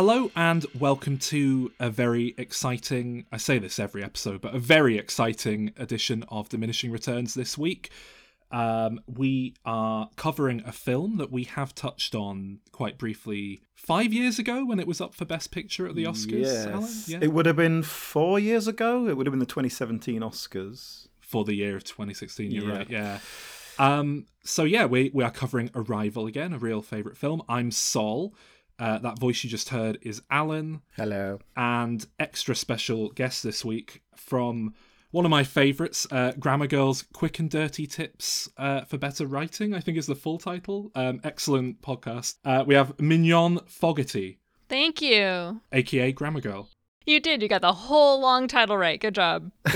[0.00, 4.96] Hello and welcome to a very exciting, I say this every episode, but a very
[4.96, 7.90] exciting edition of Diminishing Returns this week.
[8.50, 14.38] Um, we are covering a film that we have touched on quite briefly five years
[14.38, 16.46] ago when it was up for Best Picture at the Oscars.
[16.46, 17.06] Yes.
[17.06, 17.18] Yeah.
[17.20, 19.06] It would have been four years ago.
[19.06, 21.08] It would have been the 2017 Oscars.
[21.20, 22.74] For the year of 2016, you're Yeah.
[22.78, 23.18] right, yeah.
[23.78, 27.42] Um, so yeah, we, we are covering Arrival again, a real favourite film.
[27.50, 28.34] I'm Sol.
[28.80, 30.80] Uh, that voice you just heard is Alan.
[30.96, 31.38] Hello.
[31.56, 34.74] and extra special guest this week from
[35.10, 39.74] one of my favourites, uh, Grammar Girls Quick and Dirty Tips uh, for Better Writing,
[39.74, 40.90] I think is the full title.
[40.94, 42.36] Um, excellent podcast.
[42.44, 45.60] Uh, we have Mignon Fogarty, Thank you.
[45.72, 46.68] aka Grammar Girl.
[47.06, 47.42] You did.
[47.42, 49.00] You got the whole long title right.
[49.00, 49.50] Good job.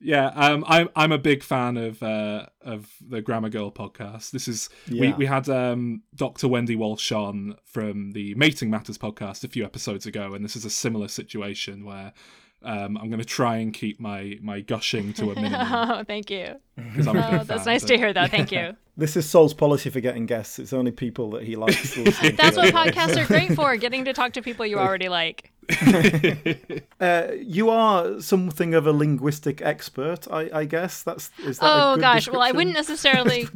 [0.00, 4.30] yeah, um, I'm I'm a big fan of uh, of the Grammar Girl podcast.
[4.30, 5.16] This is we, Yeah.
[5.16, 6.48] we had um, Dr.
[6.48, 10.64] Wendy Walsh on from the Mating Matters podcast a few episodes ago, and this is
[10.64, 12.12] a similar situation where
[12.62, 16.30] um, I'm going to try and keep my my gushing to a minimum Oh, thank
[16.30, 16.56] you.
[16.76, 18.26] because I'm a big Oh, that's fan, nice but- to hear, though.
[18.28, 18.76] Thank you.
[18.98, 20.58] This is Sol's policy for getting guests.
[20.58, 21.96] It's only people that he likes.
[21.96, 22.36] listening to.
[22.36, 25.52] That's what podcasts are great for getting to talk to people you already like.
[26.98, 31.02] Uh, you are something of a linguistic expert, I, I guess.
[31.02, 32.26] That's is that a Oh, good gosh.
[32.28, 33.48] Well, I wouldn't necessarily.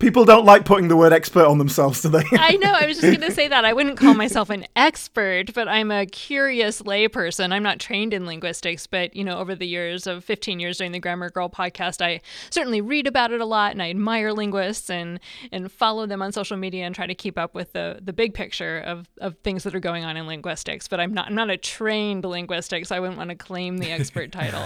[0.00, 2.24] People don't like putting the word expert on themselves, do they?
[2.32, 2.72] I know.
[2.72, 3.64] I was just going to say that.
[3.64, 7.52] I wouldn't call myself an expert, but I'm a curious layperson.
[7.52, 10.90] I'm not trained in linguistics, but, you know, over the years of 15 years doing
[10.90, 14.63] the Grammar Girl podcast, I certainly read about it a lot and I admire linguists
[14.90, 15.20] and,
[15.52, 18.34] and follow them on social media and try to keep up with the, the big
[18.34, 20.88] picture of, of things that are going on in linguistics.
[20.88, 23.90] But I'm not, I'm not a trained linguistic, so I wouldn't want to claim the
[23.90, 24.62] expert title.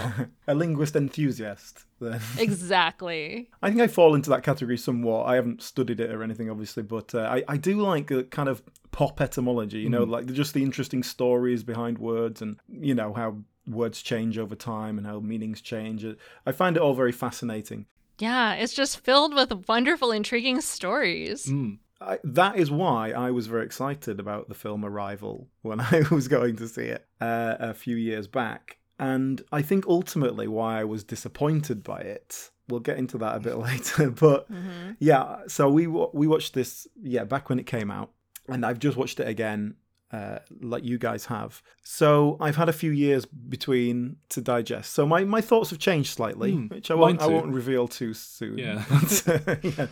[0.47, 1.85] a linguist enthusiast.
[2.01, 3.49] Then exactly.
[3.63, 5.25] I think I fall into that category somewhat.
[5.27, 8.49] I haven't studied it or anything, obviously, but uh, I, I do like a kind
[8.49, 9.81] of pop etymology.
[9.81, 14.39] You know, like just the interesting stories behind words, and you know how words change
[14.39, 16.05] over time and how meanings change.
[16.47, 17.87] I find it all very fascinating.
[18.19, 21.47] Yeah, it's just filled with wonderful, intriguing stories.
[21.47, 21.79] Mm.
[22.01, 26.29] I, that is why I was very excited about the film Arrival when I was
[26.29, 28.79] going to see it uh, a few years back.
[29.01, 32.51] And I think ultimately why I was disappointed by it.
[32.69, 34.93] We'll get into that a bit later, but Mm-hmm.
[34.99, 35.39] yeah.
[35.49, 38.11] So we we watched this yeah back when it came out,
[38.49, 39.77] and I've just watched it again,
[40.13, 41.63] uh, like you guys have.
[41.83, 44.93] So I've had a few years between to digest.
[44.95, 48.15] So my, my thoughts have changed slightly, Mm, which I won't I won't reveal too
[48.15, 48.59] soon.
[48.59, 48.85] Yeah.
[49.27, 49.87] Uh, yeah.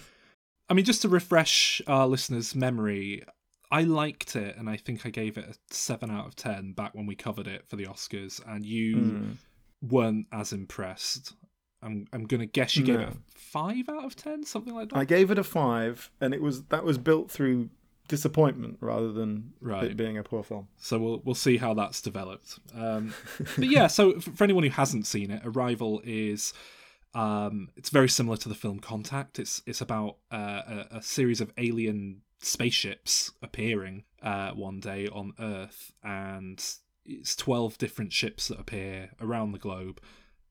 [0.68, 3.22] I mean, just to refresh our listeners' memory,
[3.70, 6.94] I liked it, and I think I gave it a seven out of ten back
[6.94, 9.36] when we covered it for the Oscars, and you Mm.
[9.82, 11.34] weren't as impressed.
[11.82, 14.96] I'm I'm gonna guess you gave it a five out of ten, something like that.
[14.98, 17.68] I gave it a five, and it was that was built through
[18.08, 19.84] disappointment rather than Right.
[19.84, 20.68] it being a poor film.
[20.78, 22.58] So we'll we'll see how that's developed.
[22.74, 23.14] Um,
[23.56, 26.52] but yeah, so for anyone who hasn't seen it, Arrival is
[27.14, 29.38] um, it's very similar to the film Contact.
[29.38, 35.32] It's it's about uh, a, a series of alien spaceships appearing uh, one day on
[35.38, 36.62] Earth, and
[37.04, 40.00] it's twelve different ships that appear around the globe,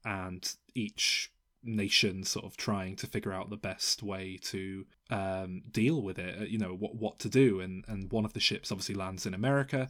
[0.03, 1.31] and each
[1.66, 6.42] nation sort of trying to figure out the best way to um, deal with it.
[6.42, 9.26] uh, You know what what to do, and and one of the ships obviously lands
[9.26, 9.90] in America,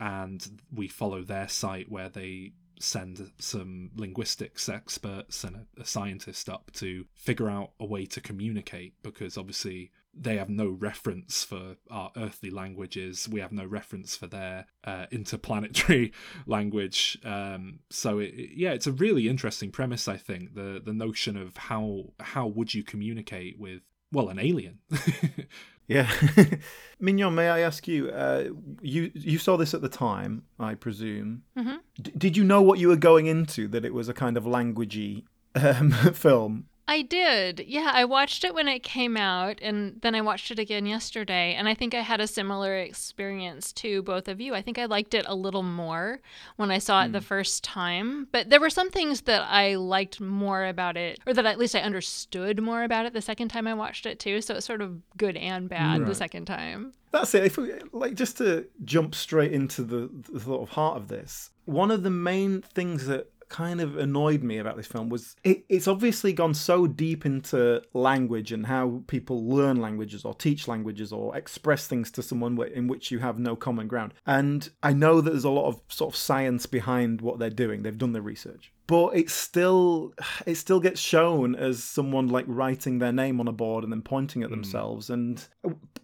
[0.00, 6.48] and we follow their site where they send some linguistics experts and a, a scientist
[6.48, 11.76] up to figure out a way to communicate because obviously they have no reference for
[11.90, 16.12] our earthly languages we have no reference for their uh, interplanetary
[16.46, 20.92] language um, so it, it- yeah it's a really interesting premise i think the the
[20.94, 23.82] notion of how how would you communicate with
[24.12, 24.78] well an alien
[25.88, 26.10] Yeah,
[26.98, 28.10] Mignon, may I ask you?
[28.10, 28.48] Uh,
[28.80, 31.44] you you saw this at the time, I presume.
[31.56, 31.78] Mhm.
[32.02, 33.68] D- did you know what you were going into?
[33.68, 36.64] That it was a kind of languagey um, film.
[36.88, 37.64] I did.
[37.66, 41.54] Yeah, I watched it when it came out and then I watched it again yesterday
[41.54, 44.54] and I think I had a similar experience to both of you.
[44.54, 46.20] I think I liked it a little more
[46.54, 47.24] when I saw it the hmm.
[47.24, 51.44] first time, but there were some things that I liked more about it or that
[51.44, 54.54] at least I understood more about it the second time I watched it too, so
[54.54, 56.92] it's sort of good and bad the second time.
[57.10, 57.44] That's it.
[57.44, 61.50] If we, like just to jump straight into the, the sort of heart of this,
[61.64, 65.64] one of the main things that kind of annoyed me about this film was it,
[65.68, 71.12] it's obviously gone so deep into language and how people learn languages or teach languages
[71.12, 74.14] or express things to someone in which you have no common ground.
[74.26, 77.82] And I know that there's a lot of sort of science behind what they're doing.
[77.82, 78.72] They've done the research.
[78.86, 80.12] But it still
[80.46, 84.02] it still gets shown as someone like writing their name on a board and then
[84.02, 84.54] pointing at hmm.
[84.54, 85.44] themselves and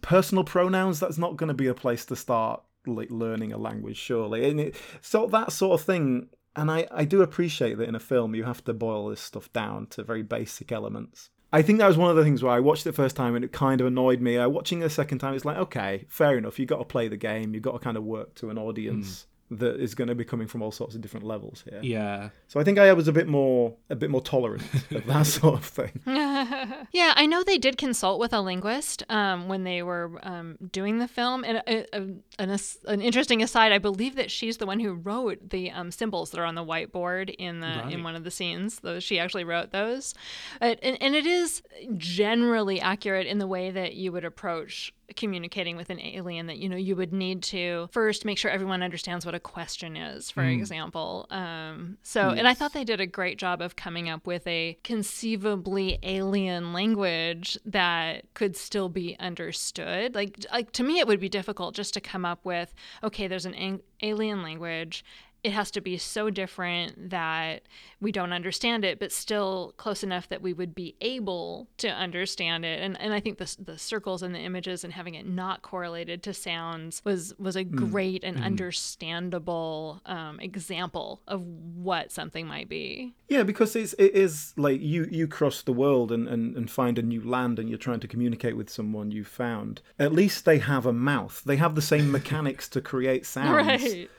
[0.01, 0.99] personal pronouns.
[0.99, 4.49] That's not going to be a place to start like learning a language, surely.
[4.49, 6.29] And it, so that sort of thing.
[6.55, 9.51] And I, I do appreciate that in a film you have to boil this stuff
[9.53, 11.29] down to very basic elements.
[11.51, 13.45] I think that was one of the things where I watched it first time and
[13.45, 14.37] it kind of annoyed me.
[14.37, 16.57] I watching it a second time, it's like, okay, fair enough.
[16.57, 17.53] You've got to play the game.
[17.53, 19.32] You've got to kind of work to an audience hmm.
[19.59, 21.79] That is going to be coming from all sorts of different levels here.
[21.83, 22.29] Yeah.
[22.47, 25.55] So I think I was a bit more a bit more tolerant of that sort
[25.55, 25.99] of thing.
[26.05, 30.99] yeah, I know they did consult with a linguist um, when they were um, doing
[30.99, 31.43] the film.
[31.43, 31.99] And uh, uh,
[32.39, 32.57] an,
[32.87, 36.39] an interesting aside, I believe that she's the one who wrote the um, symbols that
[36.39, 37.91] are on the whiteboard in the Right.
[37.93, 38.79] in one of the scenes.
[38.81, 40.13] Those she actually wrote those,
[40.61, 41.61] Uh, and, and it is
[41.97, 46.69] generally accurate in the way that you would approach communicating with an alien that you
[46.69, 50.43] know you would need to first make sure everyone understands what a question is for
[50.43, 51.27] example.
[51.29, 54.77] Um, so and i thought they did a great job of coming up with a
[54.83, 60.15] conceivably alien language that could still be understood.
[60.15, 62.73] Like like to me it would be difficult just to come up with
[63.03, 65.03] okay there's an ang- alien language
[65.43, 67.63] it has to be so different that
[67.99, 72.63] we don't understand it, but still close enough that we would be able to understand
[72.63, 72.81] it.
[72.81, 76.23] And and I think the the circles and the images and having it not correlated
[76.23, 83.13] to sounds was was a great and understandable um, example of what something might be.
[83.27, 86.97] Yeah, because it's it is like you you cross the world and, and, and find
[86.97, 89.81] a new land and you're trying to communicate with someone you found.
[89.99, 91.41] At least they have a mouth.
[91.45, 93.83] They have the same mechanics to create sounds.
[93.83, 94.09] Right.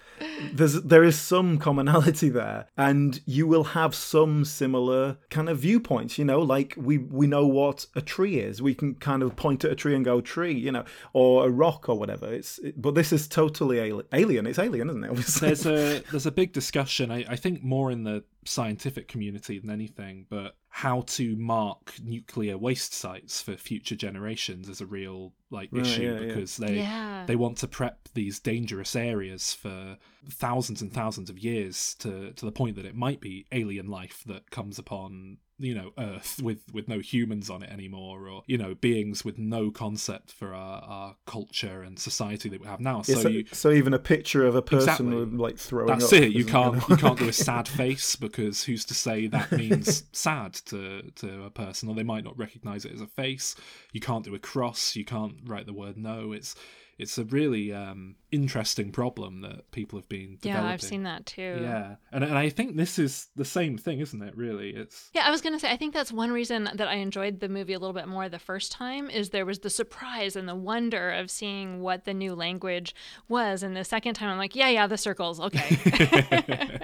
[0.53, 6.19] There's there is some commonality there, and you will have some similar kind of viewpoints.
[6.19, 8.63] You know, like we we know what a tree is.
[8.63, 10.55] We can kind of point at a tree and go tree.
[10.55, 12.33] You know, or a rock or whatever.
[12.33, 13.79] It's it, but this is totally
[14.13, 14.47] alien.
[14.47, 15.11] It's alien, isn't it?
[15.11, 15.49] Obviously.
[15.49, 19.71] there's a there's a big discussion I, I think more in the scientific community than
[19.71, 25.69] anything but how to mark nuclear waste sites for future generations is a real like
[25.73, 26.27] Right, issue yeah, yeah.
[26.27, 27.25] because they Yeah.
[27.27, 29.97] they want to prep these dangerous areas for
[30.29, 34.23] thousands and thousands of years to to the point that it might be alien life
[34.27, 38.59] that comes upon you know earth with with no humans on it anymore or you
[38.59, 43.03] know beings with no concept for our, our culture and society that we have now
[43.07, 45.17] Yeah, so so, you so even a picture of a person Exactly.
[45.17, 46.33] with like throwing that's it.
[46.33, 50.55] You can't you can't do a sad face because who's to say that means sad
[50.67, 53.55] to to a person, or they might not recognize it as a face.
[53.93, 54.97] You can't do a cross.
[54.97, 56.33] You can't write the word no.
[56.33, 56.55] It's
[56.99, 60.71] it's a really um, interesting problem that people have been Yeah, developing.
[60.73, 61.59] I've seen that too.
[61.63, 64.37] Yeah, and and I think this is the same thing, isn't it?
[64.37, 67.41] Really, it's Yeah, I was gonna say I think that's one reason that I enjoyed
[67.41, 70.49] the movie a little bit more the first time is there was the surprise and
[70.49, 72.95] the wonder of seeing what the new language
[73.29, 75.77] was, and the second time I'm like, yeah, yeah, the circles, okay.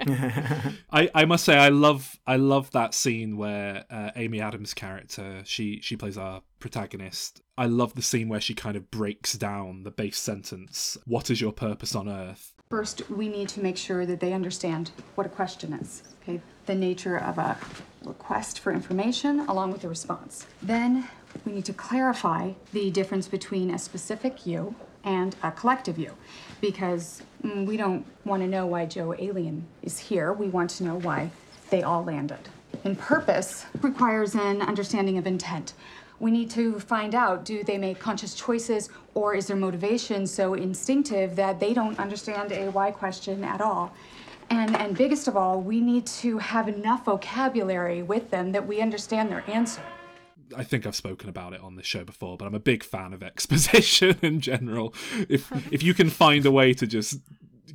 [0.92, 5.42] I, I must say I love I love that scene where uh, Amy Adams' character
[5.44, 7.42] she she plays our protagonist.
[7.58, 10.96] I love the scene where she kind of breaks down the base sentence.
[11.06, 12.52] What is your purpose on Earth?
[12.70, 16.40] First, we need to make sure that they understand what a question is, okay?
[16.66, 17.58] The nature of a
[18.04, 20.46] request for information along with a response.
[20.62, 21.08] Then,
[21.44, 24.74] we need to clarify the difference between a specific you
[25.04, 26.14] and a collective you
[26.60, 30.32] because mm, we don't want to know why Joe Alien is here.
[30.32, 31.30] We want to know why
[31.70, 32.48] they all landed.
[32.84, 35.74] And purpose requires an understanding of intent.
[36.20, 40.54] We need to find out do they make conscious choices or is their motivation so
[40.54, 43.92] instinctive that they don't understand a why question at all?
[44.50, 48.80] And, and biggest of all, we need to have enough vocabulary with them that we
[48.80, 49.82] understand their answer.
[50.56, 53.12] I think I've spoken about it on this show before, but I'm a big fan
[53.12, 54.94] of exposition in general.
[55.28, 57.20] If if you can find a way to just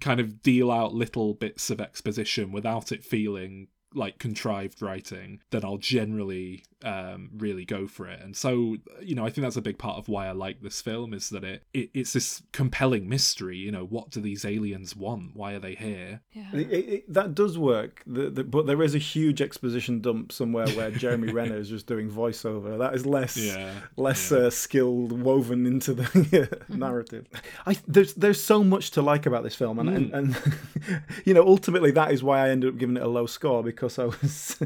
[0.02, 5.64] kind of deal out little bits of exposition without it feeling like contrived writing, then
[5.64, 8.22] I'll generally um, really go for it.
[8.22, 10.82] And so, you know, I think that's a big part of why I like this
[10.82, 13.58] film is that it, it it's this compelling mystery.
[13.58, 15.36] You know, what do these aliens want?
[15.36, 16.22] Why are they here?
[16.34, 16.50] yeah.
[16.54, 20.32] It, it, it- that does work, the, the, but there is a huge exposition dump
[20.32, 22.78] somewhere where Jeremy Renner is just doing voiceover.
[22.78, 24.38] That is less Yeah, less yeah.
[24.38, 27.28] Uh, skilled woven into the narrative.
[27.66, 30.54] I there's there's so much to like about this film, and and, and
[31.26, 33.98] you know ultimately that is why I ended up giving it a low score because
[34.00, 34.58] I was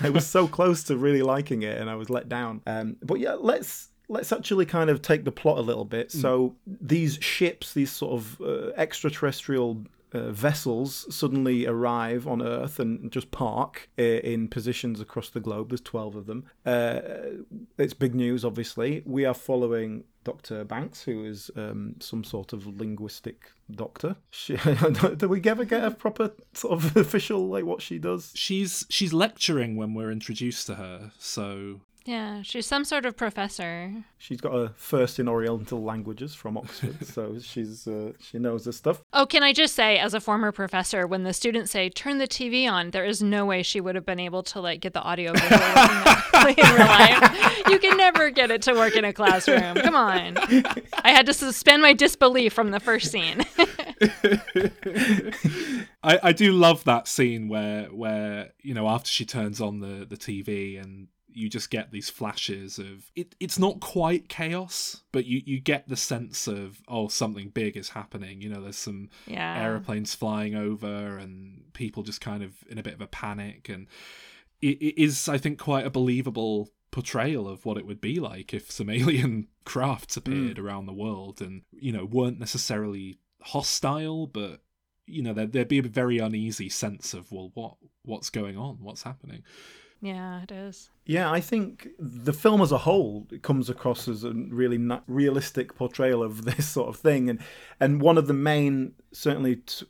[0.00, 2.62] I was so close to really liking it, and I was let down.
[2.66, 3.88] Um, but yeah, let's.
[4.08, 6.12] Let's actually kind of take the plot a little bit.
[6.12, 13.10] So these ships, these sort of uh, extraterrestrial uh, vessels suddenly arrive on Earth and
[13.10, 15.70] just park uh, in positions across the globe.
[15.70, 16.44] There's 12 of them.
[16.66, 17.00] Uh,
[17.78, 19.02] it's big news, obviously.
[19.06, 20.64] We are following Dr.
[20.64, 24.16] Banks, who is um, some sort of linguistic doctor.
[24.30, 24.56] She,
[25.16, 28.32] do we ever get a proper sort of official, like what she does?
[28.34, 34.04] She's she's lecturing when we're introduced to her, so Yeah, she's some sort of professor.
[34.18, 38.76] She's got a first in Oriental languages from Oxford, so she's uh, she knows this
[38.76, 39.02] stuff.
[39.12, 42.26] Oh, can I just say, as a former professor, when the students say "turn the
[42.26, 45.02] TV on," there is no way she would have been able to like get the
[45.02, 45.52] audio visual
[46.48, 47.62] in real life.
[47.68, 49.76] You can never get it to work in a classroom.
[49.76, 53.44] Come on, I had to suspend my disbelief from the first scene.
[56.02, 60.04] I, I do love that scene where where you know after she turns on the
[60.04, 65.24] the TV and you just get these flashes of it it's not quite chaos but
[65.24, 69.08] you you get the sense of oh something big is happening you know there's some
[69.26, 69.56] yeah.
[69.62, 73.86] aeroplanes flying over and people just kind of in a bit of a panic and
[74.60, 78.52] it, it is i think quite a believable portrayal of what it would be like
[78.52, 80.64] if some alien crafts appeared Mm.
[80.64, 84.60] around the world and you know weren't necessarily hostile but
[85.06, 88.78] you know there'd, there'd be a very uneasy sense of well what what's going on
[88.80, 89.42] what's happening
[90.02, 90.90] Yeah, it is.
[91.06, 96.24] Yeah, I think the film as a whole comes across as a really realistic portrayal
[96.24, 97.40] of this sort of thing, and
[97.78, 99.86] and one of the main, certainly t-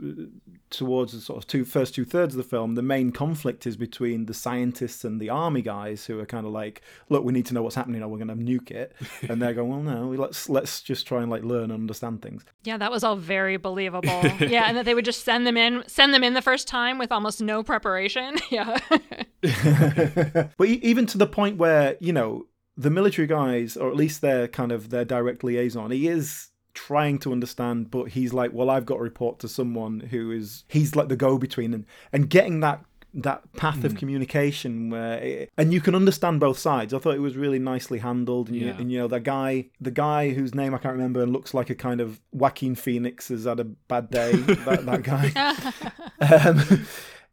[0.72, 3.76] towards the sort of two first two thirds of the film, the main conflict is
[3.76, 7.46] between the scientists and the army guys who are kind of like, look, we need
[7.46, 8.94] to know what's happening, or we're going to nuke it,
[9.28, 12.44] and they're going, well, no, let's let's just try and like learn and understand things.
[12.64, 14.08] Yeah, that was all very believable.
[14.40, 16.98] yeah, and that they would just send them in, send them in the first time
[16.98, 18.36] with almost no preparation.
[18.50, 18.78] Yeah.
[19.40, 24.20] but e- even to the point where you know the military guys, or at least
[24.20, 28.70] their kind of their direct liaison, he is trying to understand, but he's like, well,
[28.70, 32.28] I've got to report to someone who is he's like the go between, and and
[32.30, 36.94] getting that that path of communication where it, and you can understand both sides.
[36.94, 38.48] I thought it was really nicely handled.
[38.48, 41.30] And, you, and you know the guy the guy whose name i can't remember and
[41.30, 45.30] looks like a kind of joaquin phoenix has had a bad day that, that guy.
[46.46, 46.76] Um, he-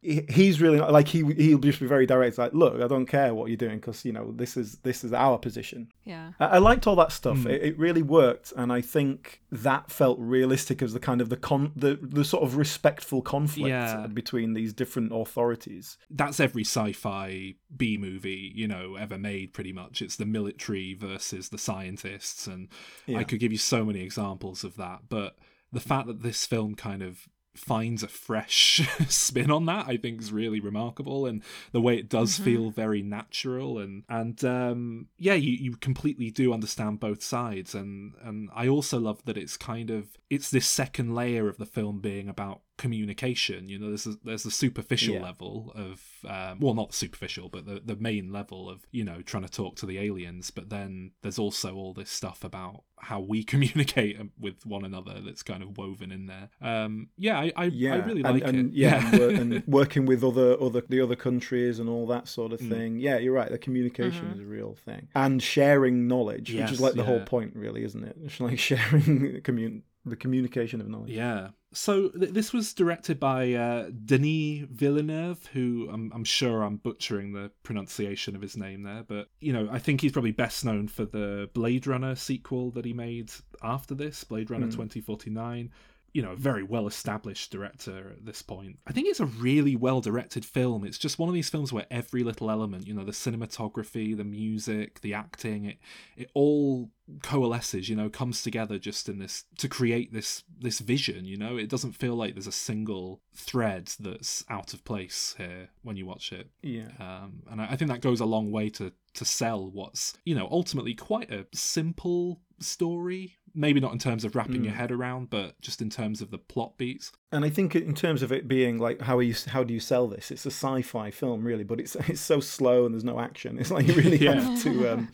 [0.01, 3.34] he's really not, like he he'll just be very direct like look i don't care
[3.34, 6.32] what you're doing because you know this is this is our position yeah.
[6.39, 7.48] I, I liked all that stuff hmm.
[7.48, 11.36] it, it really worked and i think that felt realistic as the kind of the
[11.36, 14.08] con the, the sort of respectful conflict Yeah.
[14.08, 20.01] between these different authorities that's every sci-fi B movie you know ever made pretty much
[20.01, 22.70] it's the military versus the scientists and
[23.06, 23.20] Yeah.
[23.20, 25.36] I could give you so many examples of that but
[25.72, 27.27] the fact that this film kind of
[27.59, 32.09] finds a fresh spin on that I think is really remarkable and the way it
[32.09, 37.75] does feel very natural and and um yeah you you completely do understand both sides
[37.75, 41.65] and and I also love that it's kind of it's this second layer of the
[41.65, 45.21] film being about communication you know there's a, there's the superficial Yeah.
[45.21, 49.43] level of um, well not superficial but the the main level of you know trying
[49.43, 53.43] to talk to the aliens but then there's also all this stuff about how we
[53.53, 56.50] communicate with one another that's kind of woven in there.
[56.62, 58.74] Um yeah i i, yeah I really like and, it.
[58.74, 62.51] yeah, And, wor- and working with other other the other countries and all that sort
[62.51, 62.53] Mm.
[62.55, 63.00] of thing.
[63.00, 65.07] Yeah you're right the communication is a real thing.
[65.15, 68.15] And sharing knowledge which is like the whole point really isn't it?
[68.25, 71.12] It's like sharing commun- the communication of knowledge.
[71.12, 71.50] Yeah.
[71.71, 77.33] So th- this was directed by uh, Denis Villeneuve, who I'm, I'm sure I'm butchering
[77.33, 80.88] the pronunciation of his name there, but you know I think he's probably best known
[80.88, 85.69] for the Blade Runner sequel that he made after this, Blade Runner 2049.
[86.13, 88.79] You know, a very well established director at this point.
[88.87, 90.83] I think it's a really well directed film.
[90.85, 94.23] It's just one of these films where every little element, you know, the cinematography, the
[94.23, 95.77] music, the acting, it
[96.17, 96.91] it all
[97.23, 101.57] coalesces you know comes together just in this to create this this vision you know
[101.57, 106.05] it doesn't feel like there's a single thread that's out of place here when you
[106.05, 109.25] watch it yeah um, and I, I think that goes a long way to to
[109.25, 114.63] sell what's you know ultimately quite a simple story maybe not in terms of wrapping
[114.63, 117.94] your head around but just in terms of the plot beats And I think in
[117.94, 120.32] terms of it being like how are you how do you sell this?
[120.32, 123.60] It's a sci-fi film really, but it's it's so slow and there's no action.
[123.60, 124.41] It's like you really Yeah.
[124.41, 125.10] have to um,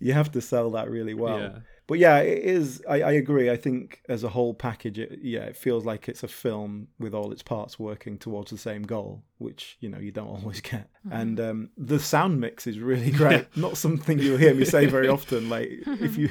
[0.00, 1.38] you have to sell that really well.
[1.40, 1.58] Yeah.
[1.86, 2.82] But yeah, it is.
[2.88, 3.50] I, I agree.
[3.50, 7.14] I think as a whole package, it, yeah, it feels like it's a film with
[7.14, 10.88] all its parts working towards the same goal, which you know you don't always get.
[11.10, 13.54] And um, the sound mix is really great.
[13.56, 15.50] Not something you'll hear me say very often.
[15.50, 16.30] Like if you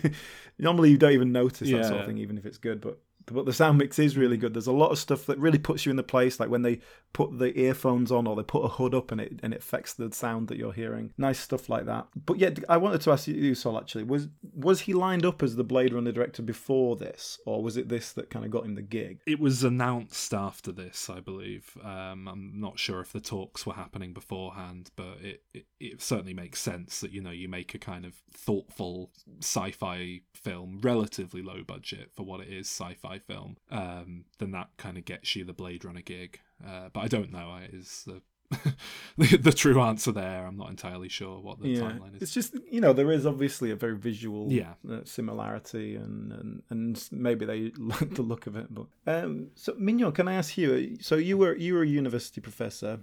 [0.58, 2.82] normally you don't even notice that sort of thing, even if it's good.
[2.82, 4.54] But but the sound mix is really good.
[4.54, 6.80] There's a lot of stuff that really puts you in the place, like when they
[7.14, 9.94] put the earphones on or they put a hood up and it and it affects
[9.94, 11.14] the sound that you're hearing.
[11.18, 12.08] Nice stuff like that.
[12.26, 15.56] But yeah, I wanted to ask you, Sol, actually, was was he lined up as
[15.56, 18.76] the Blade Runner director before this, or was it this that kind of got him
[18.76, 19.20] the gig?
[19.26, 23.74] it was announced after this i believe um, i'm not sure if the talks were
[23.74, 27.80] happening beforehand but it, it, it certainly makes sense that you know you make a
[27.80, 29.12] kind of thoughtful
[29.42, 34.98] sci-fi film relatively low budget for what it is sci-fi film um, then that kind
[34.98, 38.22] of gets you the blade runner gig uh, but i don't know it is the
[39.18, 40.46] the, the true answer there.
[40.46, 42.22] I'm not entirely sure what the yeah, timeline is.
[42.22, 44.74] it's just you know there is obviously a very visual Yeah.
[44.88, 48.68] uh, similarity, and, and and maybe they like the look of it.
[48.72, 50.98] But um, so Mignon, can I ask you?
[51.02, 53.00] So you were you were a university professor.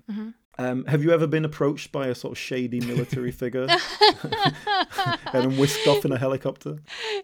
[0.61, 3.67] Um, have you ever been approached by a sort of shady military figure
[5.33, 6.77] and whisked off in a helicopter?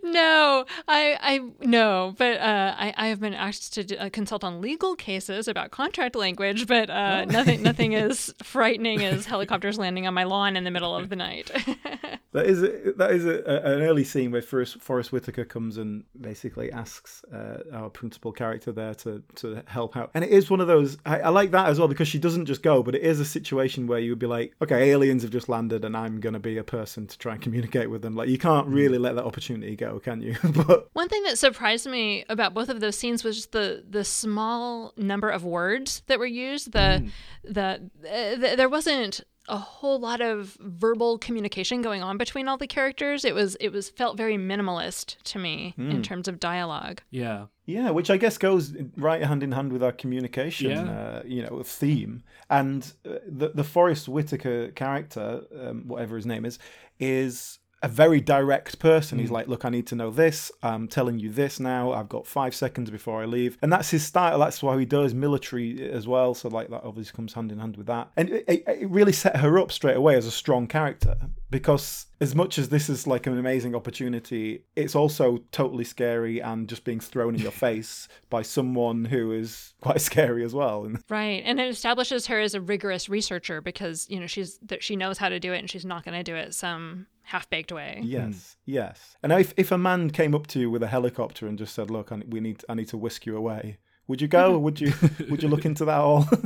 [0.02, 4.62] No, I, I no, but uh, I, I have been asked to uh, consult on
[4.62, 10.14] legal cases about contract language, but uh, nothing, nothing as frightening as helicopters landing on
[10.14, 11.50] my lawn in the middle of the night.
[12.32, 15.78] That is a, that is a, a- an early scene where Forest, Forest Whitaker comes
[15.78, 20.50] and basically asks uh, our principal character there to, to help out, and it is
[20.50, 20.98] one of those.
[21.06, 23.24] I, I like that as well because she doesn't just go, but it is a
[23.30, 26.58] situation where you would be like, okay, aliens have just landed, and I'm gonna be
[26.58, 28.14] a person to try and communicate with them.
[28.14, 30.36] Like you can't really let that opportunity go, can you?
[30.66, 34.04] but One thing that surprised me about both of those scenes was just the the
[34.04, 36.72] small number of words that were used.
[36.72, 37.10] The
[37.44, 42.56] the uh, th- there wasn't a whole lot of verbal communication going on between all
[42.58, 43.24] the characters.
[43.24, 47.02] It was it was felt very minimalist to me in terms of dialogue.
[47.10, 47.46] yeah.
[47.68, 50.82] Yeah, which I guess goes right hand in hand with our communication, Yeah.
[50.88, 52.22] uh, you know, theme.
[52.48, 56.60] And uh, the the Forest Whitaker character, um, whatever his name is,
[57.00, 59.18] is a very direct person.
[59.18, 59.34] He's hmm.
[59.34, 60.50] like, "Look, I need to know this.
[60.62, 61.92] I'm telling you this now.
[61.92, 64.38] I've got five seconds before I leave." And that's his style.
[64.38, 66.34] That's why he does military as well.
[66.34, 68.10] So like that obviously comes hand in hand with that.
[68.16, 71.16] And it, it it really set her up straight away as a strong character
[71.50, 76.68] because as much as this is like an amazing opportunity, it's also totally scary and
[76.68, 80.90] just being thrown in your face by someone who is quite scary as well.
[81.08, 84.96] Right, and it establishes her as a rigorous researcher because you know she's that she
[84.96, 87.72] knows how to do it and she's not going to do it some half baked
[87.72, 87.98] way.
[88.00, 88.06] Hmm.
[88.06, 89.16] yes, yes.
[89.22, 91.90] And if if a man came up to you with a helicopter and just said,
[91.90, 93.78] "Look, I, we need I need to whisk you away,"
[94.08, 94.54] would you go?
[94.54, 94.92] or would you
[95.30, 96.28] would you look into that all?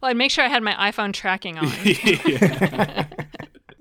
[0.00, 1.66] Well, I'd make sure I had my iPhone tracking on.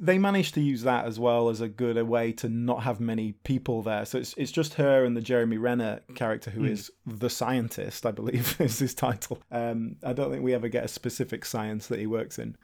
[0.08, 3.34] they managed to use that as well as a good way to not have many
[3.44, 4.06] people there.
[4.06, 8.12] So it's it's just her and the Jeremy Renner character who is the scientist, I
[8.12, 9.40] believe is his title.
[9.52, 12.58] Um, I don't think we ever get a specific science that he works in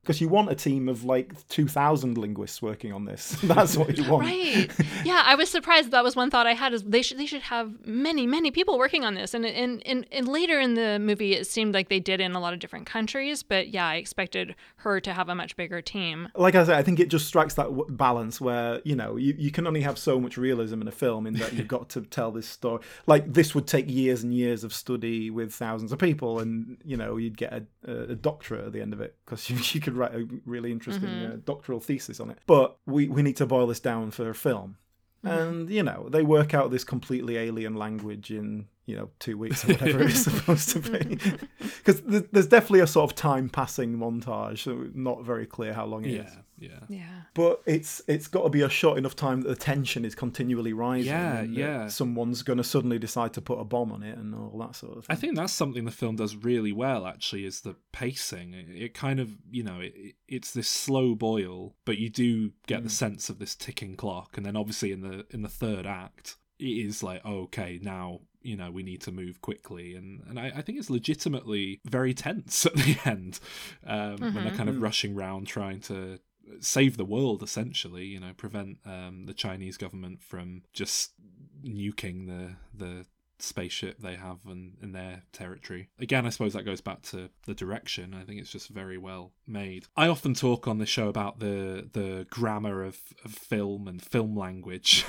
[0.00, 3.36] because you want a team of like two thousand linguists working on this.
[3.42, 4.26] That's what you want.
[4.26, 4.70] Right.
[5.04, 5.90] Yeah, I was surprised.
[5.90, 8.78] That was one thought I had is they should they should have many many people
[8.78, 9.34] working on this.
[9.34, 12.40] And and, and and later in the movie, it seemed like they did in a
[12.40, 13.42] lot of different countries.
[13.42, 16.28] But yeah, I expected her to have a much bigger team.
[16.36, 19.34] Like I said, I think it just strikes that w- balance where you know you,
[19.36, 22.02] you can only have so much realism in a film in that you've got to
[22.02, 22.82] tell this story.
[23.06, 26.96] Like this would take years and years of study with thousands of people, and you
[26.96, 29.96] know you'd get a, a doctorate at the end of it because you, you could
[29.96, 32.38] write a really interesting uh, doctoral thesis on it.
[32.46, 34.76] But we we need to boil this down for a film.
[35.22, 39.64] And you know they work out this completely alien language in you know two weeks
[39.64, 41.18] or whatever it's supposed to be,
[41.78, 46.04] because there's definitely a sort of time passing montage, so not very clear how long
[46.04, 46.68] it is Yeah.
[46.88, 46.98] Yeah.
[46.98, 47.04] Yeah.
[47.34, 50.72] but it's it's got to be a short enough time that the tension is continually
[50.72, 51.06] rising.
[51.06, 51.88] Yeah, and yeah.
[51.88, 54.96] Someone's going to suddenly decide to put a bomb on it and all that sort
[54.96, 57.06] of I think that's something the film does really well.
[57.06, 58.54] Actually, is the pacing.
[58.54, 62.52] It, it kind of, you know, it, it- it's this slow boil, but you do
[62.66, 62.92] get the mm.
[62.92, 64.36] sense of this ticking clock.
[64.36, 68.20] And then, obviously, in the in the third act, it is like, oh, okay, now
[68.44, 72.14] you know we need to move quickly, and and I, I think it's legitimately very
[72.14, 73.40] tense at the end
[73.86, 74.56] um, when they're mm-hmm.
[74.56, 74.82] kind of mm.
[74.82, 76.20] rushing around trying to
[76.60, 81.12] save the world essentially you know prevent um, the chinese government from just
[81.64, 83.06] nuking the the
[83.38, 85.88] spaceship they have in, in their territory.
[85.98, 88.14] Again, I suppose that goes back to the direction.
[88.14, 89.86] I think it's just very well made.
[89.96, 94.36] I often talk on the show about the the grammar of, of film and film
[94.36, 95.04] language.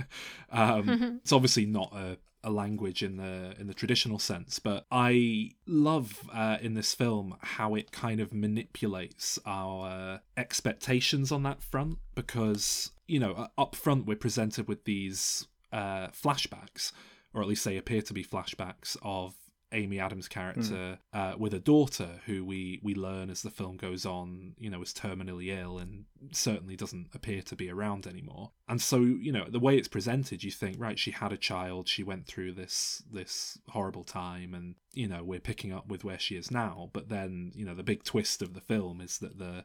[0.50, 5.50] um, it's obviously not a a language in the in the traditional sense but i
[5.66, 11.98] love uh, in this film how it kind of manipulates our expectations on that front
[12.14, 16.92] because you know up front we're presented with these uh, flashbacks
[17.32, 19.34] or at least they appear to be flashbacks of
[19.72, 24.06] Amy Adams' character uh, with a daughter who we we learn as the film goes
[24.06, 28.52] on, you know, is terminally ill and certainly doesn't appear to be around anymore.
[28.68, 31.88] And so, you know, the way it's presented, you think, right, she had a child,
[31.88, 36.18] she went through this this horrible time, and you know, we're picking up with where
[36.18, 36.90] she is now.
[36.92, 39.64] But then, you know, the big twist of the film is that the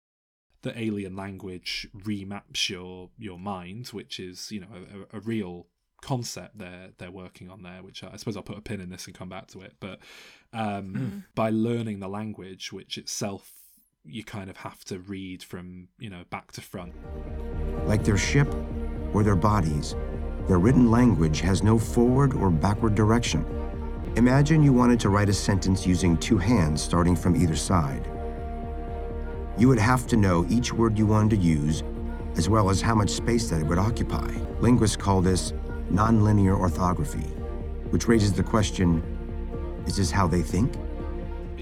[0.61, 4.67] the alien language remaps your your mind, which is you know
[5.13, 5.67] a, a real
[6.01, 7.81] concept they're they're working on there.
[7.81, 9.75] Which I, I suppose I'll put a pin in this and come back to it.
[9.79, 9.99] But
[10.53, 13.51] um, by learning the language, which itself
[14.05, 16.93] you kind of have to read from you know back to front.
[17.85, 18.53] Like their ship
[19.13, 19.95] or their bodies,
[20.47, 23.45] their written language has no forward or backward direction.
[24.15, 28.09] Imagine you wanted to write a sentence using two hands starting from either side.
[29.57, 31.83] You would have to know each word you wanted to use,
[32.35, 34.27] as well as how much space that it would occupy.
[34.61, 35.53] Linguists call this
[35.91, 37.27] nonlinear orthography,
[37.91, 39.03] which raises the question
[39.85, 40.73] is this how they think?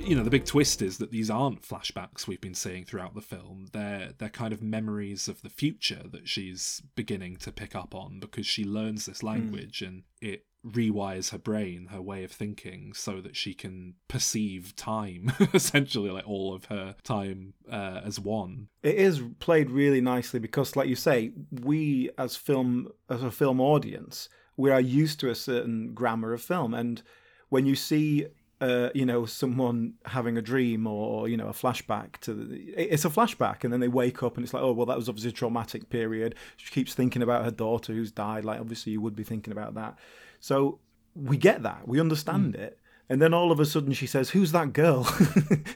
[0.08, 3.22] You know the big twist is that these aren't flashbacks we've been seeing throughout the
[3.22, 3.68] film.
[3.74, 8.20] They're they're kind of memories of the future that she's beginning to pick up on
[8.20, 9.88] because she learns this language mm.
[9.88, 15.32] and it rewires her brain her way of thinking so that she can perceive time
[15.54, 18.70] essentially like all of her time uh, as one.
[18.84, 23.60] It is played really nicely because like you say we as film as a film
[23.60, 26.74] audience we are used to a certain grammar of film.
[26.74, 27.02] And
[27.50, 28.26] when you see
[28.60, 33.06] uh, you know, someone having a dream or you know a flashback to the, it's
[33.06, 35.30] a flashback, and then they wake up and it's like, oh well, that was obviously
[35.30, 36.36] a traumatic period.
[36.58, 38.46] She keeps thinking about her daughter who's died.
[38.46, 39.98] Like obviously you would be thinking about that.
[40.40, 40.80] So
[41.16, 42.60] we get that, we understand mm.
[42.60, 45.02] it, and then all of a sudden she says, "Who's that girl?"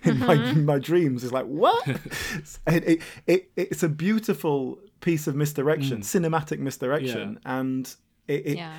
[0.03, 0.25] in mm-hmm.
[0.25, 1.23] my my dreams.
[1.23, 1.87] It's like what?
[2.67, 6.03] it, it, it, it's a beautiful piece of misdirection, mm.
[6.03, 7.59] cinematic misdirection, yeah.
[7.59, 7.95] and
[8.27, 8.73] it, it yeah.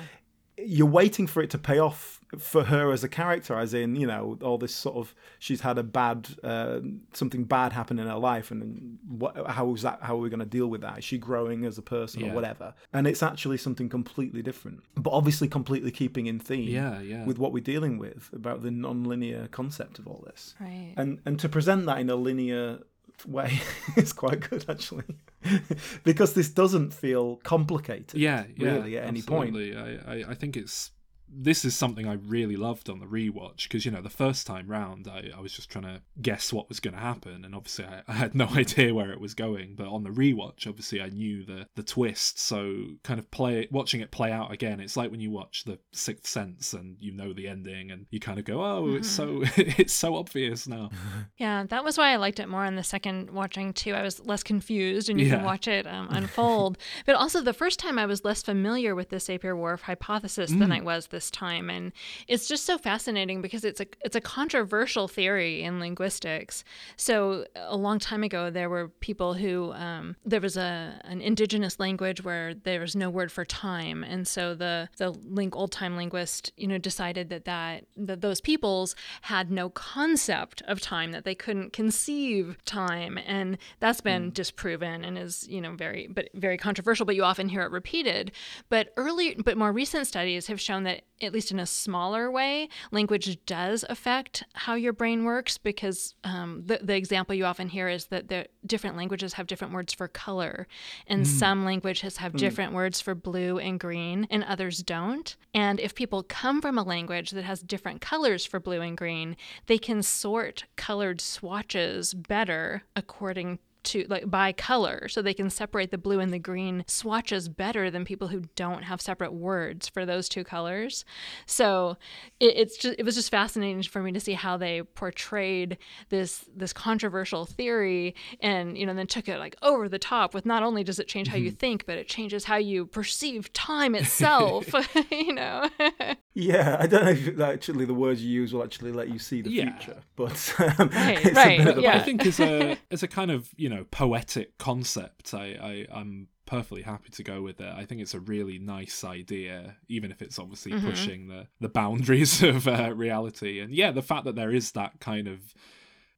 [0.57, 4.07] You're waiting for it to pay off for her as a character, as in you
[4.07, 6.79] know all this sort of she's had a bad uh,
[7.13, 9.99] something bad happen in her life, and what how is that?
[10.01, 10.99] How are we going to deal with that?
[10.99, 12.31] Is she growing as a person yeah.
[12.31, 12.73] or whatever?
[12.91, 16.69] And it's actually something completely different, but obviously completely keeping in theme.
[16.69, 17.25] Yeah, yeah.
[17.25, 20.93] With what we're dealing with about the non-linear concept of all this, right?
[20.97, 22.79] And and to present that in a linear
[23.27, 23.61] way
[23.95, 25.05] is quite good actually
[26.03, 29.55] because this doesn't feel complicated yeah, yeah really at any point.
[29.55, 30.91] I, I i think it's
[31.35, 34.67] this is something I really loved on the rewatch because you know the first time
[34.67, 37.85] round I, I was just trying to guess what was going to happen and obviously
[37.85, 41.09] I, I, had no idea where it was going but on the rewatch obviously I
[41.09, 45.11] knew the the twist so kind of play watching it play out again it's like
[45.11, 48.45] when you watch the Sixth Sense and you know the ending and you kind of
[48.45, 48.97] go oh mm-hmm.
[48.97, 50.89] it's so it's so obvious now
[51.37, 54.19] yeah that was why I liked it more on the second watching too I was
[54.25, 55.37] less confused and you yeah.
[55.37, 59.09] can watch it um, unfold but also the first time I was less familiar with
[59.09, 60.59] the Sapir-Whorf hypothesis mm.
[60.59, 61.69] than I was this time.
[61.69, 61.91] And
[62.27, 66.63] it's just so fascinating because it's a it's a controversial theory in linguistics.
[66.97, 71.79] So a long time ago there were people who um, there was a an indigenous
[71.79, 74.03] language where there was no word for time.
[74.03, 78.41] And so the the link old time linguist you know decided that that that those
[78.41, 83.17] peoples had no concept of time that they couldn't conceive time.
[83.25, 84.33] And that's been mm.
[84.33, 88.31] disproven and is you know very but very controversial but you often hear it repeated.
[88.69, 92.69] But early but more recent studies have shown that at least in a smaller way,
[92.91, 97.87] language does affect how your brain works because um, the, the example you often hear
[97.87, 100.67] is that the different languages have different words for color,
[101.07, 101.27] and mm.
[101.27, 102.39] some languages have mm.
[102.39, 105.35] different words for blue and green, and others don't.
[105.53, 109.35] And if people come from a language that has different colors for blue and green,
[109.67, 115.91] they can sort colored swatches better according to like by color so they can separate
[115.91, 120.05] the blue and the green swatches better than people who don't have separate words for
[120.05, 121.03] those two colors
[121.45, 121.97] so
[122.39, 125.77] it, it's just it was just fascinating for me to see how they portrayed
[126.09, 130.45] this this controversial theory and you know then took it like over the top with
[130.45, 131.57] not only does it change how you mm-hmm.
[131.57, 134.67] think but it changes how you perceive time itself
[135.11, 135.69] you know
[136.33, 139.41] yeah i don't know if actually the words you use will actually let you see
[139.41, 139.77] the yeah.
[139.77, 141.95] future but um, right, right, yeah.
[141.95, 145.33] i think as a as a kind of you know know poetic concept.
[145.33, 147.73] I, I I'm perfectly happy to go with it.
[147.73, 150.89] I think it's a really nice idea, even if it's obviously mm-hmm.
[150.89, 153.59] pushing the the boundaries of uh, reality.
[153.59, 155.53] And yeah, the fact that there is that kind of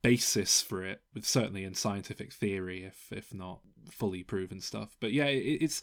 [0.05, 4.95] basis for it, with certainly in scientific theory, if if not fully proven stuff.
[4.99, 5.81] But yeah, it, it's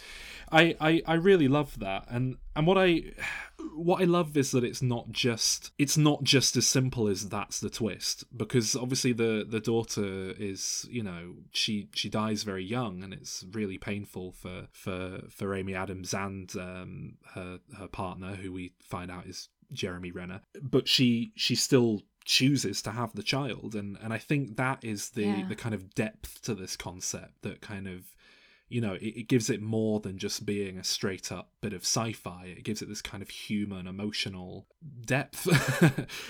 [0.50, 3.02] I, I I really love that, and and what I
[3.74, 7.58] what I love is that it's not just it's not just as simple as that's
[7.58, 13.02] the twist because obviously the the daughter is you know she she dies very young
[13.02, 18.52] and it's really painful for for for Amy Adams and um, her her partner who
[18.52, 23.74] we find out is Jeremy Renner but she she still chooses to have the child
[23.74, 25.48] and and I think that is the yeah.
[25.48, 28.14] the kind of depth to this concept that kind of
[28.68, 31.82] you know it, it, gives it more than just being a straight up bit of
[31.82, 32.54] sci-fi.
[32.56, 34.66] It gives it this kind of human emotional
[35.04, 35.46] depth.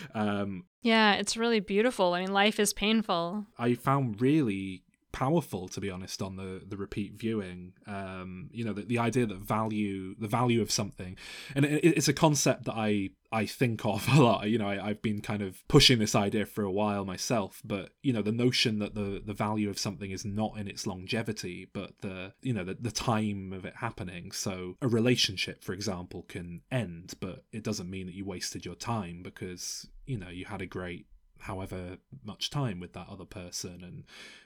[0.14, 2.14] Um yeah it's really beautiful.
[2.14, 3.46] I mean life is painful.
[3.59, 7.72] I found really powerful to be honest on the the repeat viewing.
[7.87, 11.16] Um you know the, the idea that value the value of something
[11.55, 14.48] and it, it's a concept that i i think of a lot.
[14.48, 17.90] You know I, i've been kind of pushing this idea for a while myself but
[18.03, 21.68] you know the notion that the the value of something is not in its longevity
[21.72, 24.33] but the you know the, the time of it happening.
[24.33, 28.75] So a relationship for example can end but it doesn't mean that you wasted your
[28.75, 31.07] time because you know you had a great
[31.42, 34.05] however much time with that other person and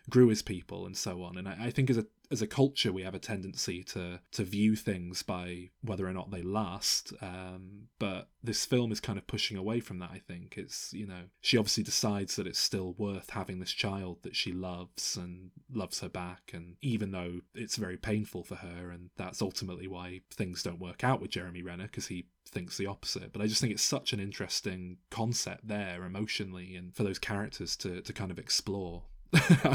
[0.09, 1.37] grew as people and so on.
[1.37, 4.45] And I, I think as a as a culture we have a tendency to to
[4.45, 7.13] view things by whether or not they last.
[7.21, 10.11] Um, but this film is kind of pushing away from that.
[10.11, 14.19] I think it's you know she obviously decides that it's still worth having this child
[14.23, 18.91] that she loves and loves her back, and even though it's very painful for her,
[18.91, 22.87] and that's ultimately why things don't work out with Jeremy Renner because he thinks the
[22.87, 23.33] opposite.
[23.33, 27.77] But I just think it's such an interesting concept there emotionally and for those characters
[27.79, 29.03] to to kind of explore.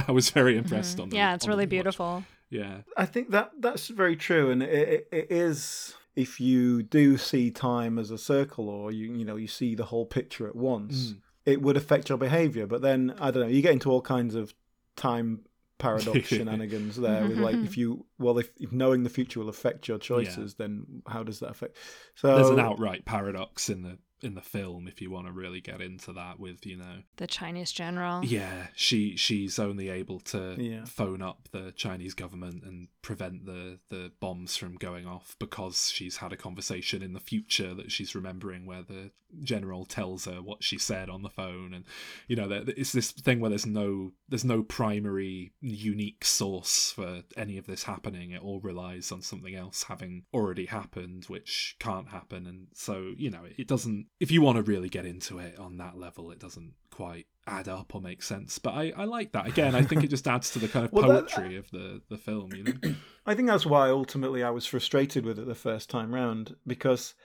[0.07, 1.03] I was very impressed mm-hmm.
[1.03, 2.23] on the, Yeah, it's really the beautiful.
[2.49, 2.79] Yeah.
[2.97, 7.51] I think that that's very true and it, it, it is if you do see
[7.51, 11.11] time as a circle or you you know you see the whole picture at once,
[11.11, 11.17] mm.
[11.45, 14.35] it would affect your behavior, but then I don't know, you get into all kinds
[14.35, 14.53] of
[14.95, 15.41] time
[15.81, 17.65] paradox shenanigans there with like mm-hmm.
[17.65, 20.65] if you well if, if knowing the future will affect your choices yeah.
[20.65, 21.75] then how does that affect
[22.15, 25.61] so there's an outright paradox in the in the film if you want to really
[25.61, 27.03] get into that with you know.
[27.17, 28.23] The chinese general.
[28.23, 30.85] Yeah she she's only able to yeah.
[30.85, 36.17] phone up the chinese government and prevent the the bombs from going off because she's
[36.17, 39.11] had a conversation in the future that she's remembering where the
[39.43, 41.85] general tells her what she said on the phone and
[42.27, 47.57] you know it's this thing where there's no there's no primary unique source for any
[47.57, 48.31] of this happening.
[48.31, 52.47] It all relies on something else having already happened which can't happen.
[52.47, 55.77] And so you know it doesn't if you want to really get into it on
[55.77, 59.47] that level it doesn't quite add up or make sense but i i like that.
[59.47, 61.71] Again i think it just adds to the kind of well, uh, poetry that, of
[61.71, 62.93] the the film you know?
[63.25, 67.15] I think that's why ultimately i was frustrated with it the first time round because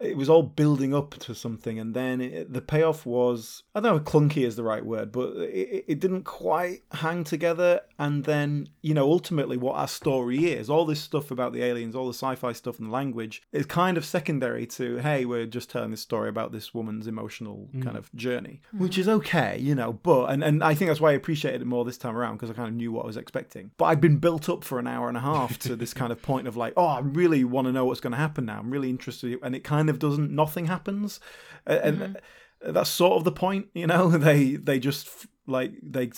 [0.00, 3.92] it was all building up to something, and then it, the payoff was I don't
[3.92, 7.82] know if clunky is the right word, but it, it didn't quite hang together.
[7.98, 11.94] And then you know ultimately what our story is, all this stuff about the aliens,
[11.94, 15.70] all the sci-fi stuff and the language is kind of secondary to hey, we're just
[15.70, 17.82] telling this story about this woman's emotional mm.
[17.82, 18.80] kind of journey, mm.
[18.80, 19.92] which is okay, you know.
[19.92, 22.50] But and and I think that's why I appreciated it more this time around because
[22.50, 23.70] I kind of knew what I was expecting.
[23.76, 26.22] But I'd been built up for an hour and a half to this kind of
[26.22, 28.58] point of like, oh, I really want to know what's going to happen now.
[28.58, 31.20] I'm really interested, and it kind of doesn't nothing happens.
[31.66, 32.72] And mm-hmm.
[32.72, 34.10] that's sort of the point you know?
[34.18, 36.10] They they just like they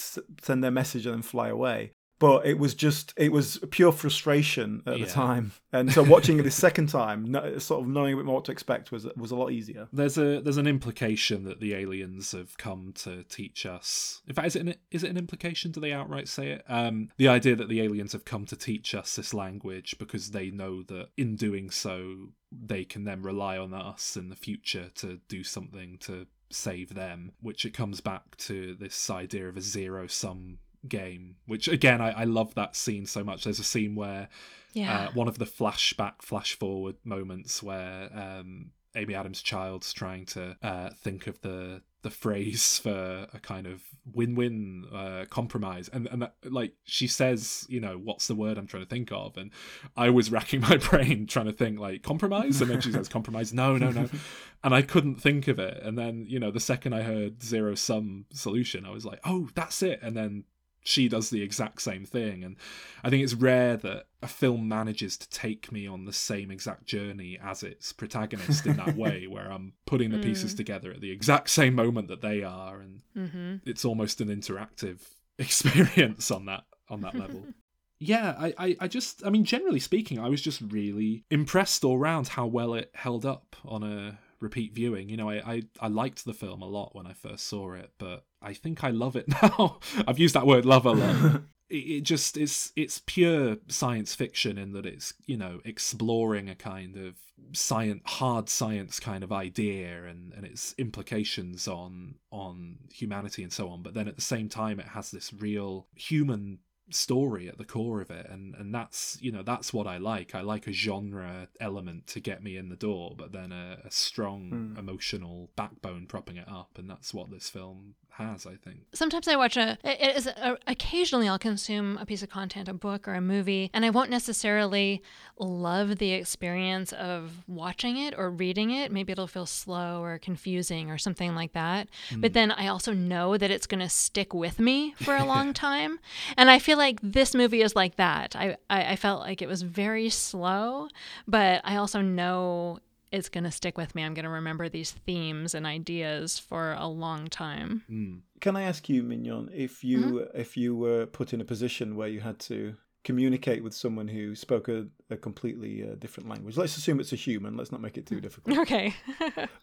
[0.42, 4.80] send their message and then fly away but it was just it was pure frustration
[4.86, 5.04] at yeah.
[5.04, 5.52] the time.
[5.74, 8.52] And so watching it the second time sort of knowing a bit more what to
[8.52, 9.88] expect was was a lot easier.
[9.90, 14.20] There's a there's an implication that the aliens have come to teach us.
[14.28, 15.72] In fact is it an, is it an implication?
[15.72, 16.64] Do they outright say it?
[16.68, 20.50] Um the idea that the aliens have come to teach us this language because they
[20.50, 25.20] know that in doing so they can then rely on us in the future to
[25.26, 30.06] do something to save them which it comes back to this idea of a zero
[30.06, 33.44] sum game, which again, I, I love that scene so much.
[33.44, 34.28] There's a scene where
[34.72, 35.08] yeah.
[35.08, 40.56] uh, one of the flashback, flash forward moments where um, Amy Adams' child's trying to
[40.62, 43.80] uh, think of the the phrase for a kind of
[44.12, 45.88] win-win uh, compromise.
[45.92, 49.12] And and that, like she says you know what's the word i'm trying to think
[49.12, 49.36] of?
[49.36, 49.50] And
[49.96, 52.60] i was racking my brain trying to think like compromise?
[52.60, 53.52] And then she says compromise.
[53.52, 54.08] No no no.
[54.64, 55.82] And i couldn't think of it.
[55.82, 59.48] And then you know the second i heard zero sum solution i was like oh
[59.54, 60.00] that's it.
[60.02, 60.44] And then
[60.82, 62.56] she does the exact same thing and
[63.02, 66.86] i think it's rare that a film manages to take me on the same exact
[66.86, 70.56] journey as its protagonist in that way where i'm putting the pieces mm.
[70.56, 73.56] together at the exact same moment that they are and mm-hmm.
[73.64, 74.98] it's almost an interactive
[75.38, 77.44] experience on that on that level
[77.98, 81.98] yeah I, I, I just i mean generally speaking i was just really impressed all
[81.98, 85.08] round how well it held up on a repeat viewing.
[85.08, 87.92] You know, I, I, I liked the film a lot when I first saw it,
[87.98, 89.78] but I think I love it now.
[90.06, 91.42] I've used that word love a lot.
[91.72, 96.54] it, it just is it's pure science fiction in that it's you know exploring a
[96.54, 97.14] kind of
[97.54, 103.68] science hard science kind of idea and and its implications on on humanity and so
[103.68, 106.58] on but then at the same time it has this real human
[106.90, 110.34] story at the core of it and and that's you know that's what i like
[110.34, 113.90] i like a genre element to get me in the door but then a, a
[113.90, 114.78] strong mm.
[114.78, 118.80] emotional backbone propping it up and that's what this film has, I think.
[118.92, 122.74] Sometimes I watch a, it is a, occasionally I'll consume a piece of content, a
[122.74, 125.02] book or a movie, and I won't necessarily
[125.38, 128.92] love the experience of watching it or reading it.
[128.92, 131.88] Maybe it'll feel slow or confusing or something like that.
[132.10, 132.20] Mm.
[132.20, 135.52] But then I also know that it's going to stick with me for a long
[135.52, 135.98] time.
[136.36, 138.36] And I feel like this movie is like that.
[138.36, 140.88] I, I, I felt like it was very slow,
[141.26, 142.78] but I also know
[143.12, 144.02] it's going to stick with me.
[144.02, 147.84] I'm going to remember these themes and ideas for a long time.
[147.90, 148.20] Mm.
[148.40, 150.40] Can I ask you, Mignon, if you mm-hmm.
[150.40, 154.34] if you were put in a position where you had to communicate with someone who
[154.34, 156.56] spoke a, a completely uh, different language?
[156.56, 157.56] Let's assume it's a human.
[157.56, 158.56] Let's not make it too difficult.
[158.62, 158.94] Okay.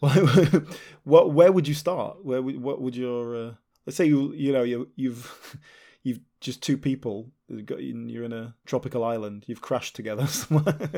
[1.04, 1.32] what?
[1.32, 2.24] Where would you start?
[2.24, 2.40] Where?
[2.40, 3.36] Would, what would your?
[3.36, 3.52] Uh,
[3.86, 5.58] let's say you you know you you've
[6.02, 7.30] you've just two people.
[7.48, 9.44] You're in a tropical island.
[9.46, 10.90] You've crashed together somewhere.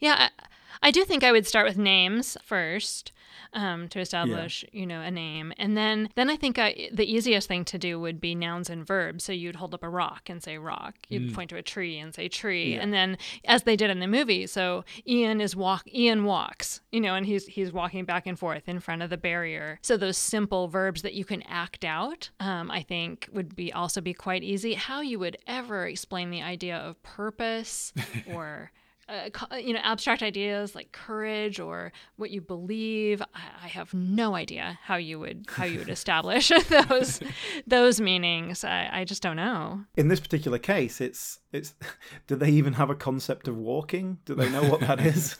[0.00, 0.44] yeah, I,
[0.82, 3.12] I do think I would start with names first
[3.52, 4.80] um, to establish, yeah.
[4.80, 8.00] you know, a name, and then then I think I, the easiest thing to do
[8.00, 9.24] would be nouns and verbs.
[9.24, 10.94] So you'd hold up a rock and say rock.
[11.08, 11.34] You'd mm.
[11.34, 12.80] point to a tree and say tree, yeah.
[12.80, 14.46] and then as they did in the movie.
[14.46, 15.86] So Ian is walk.
[15.92, 19.16] Ian walks, you know, and he's he's walking back and forth in front of the
[19.18, 19.78] barrier.
[19.82, 24.00] So those simple verbs that you can act out, um, I think, would be also
[24.00, 24.74] be quite easy.
[24.82, 27.92] How you would ever explain the idea of purpose
[28.26, 28.72] or
[29.08, 33.22] uh, you know abstract ideas like courage or what you believe.
[33.34, 37.20] I, I have no idea how you would how you would establish those
[37.66, 38.64] those meanings.
[38.64, 39.84] I, I just don't know.
[39.96, 41.74] In this particular case it's it's
[42.26, 44.18] do they even have a concept of walking?
[44.24, 45.36] Do they know what that is?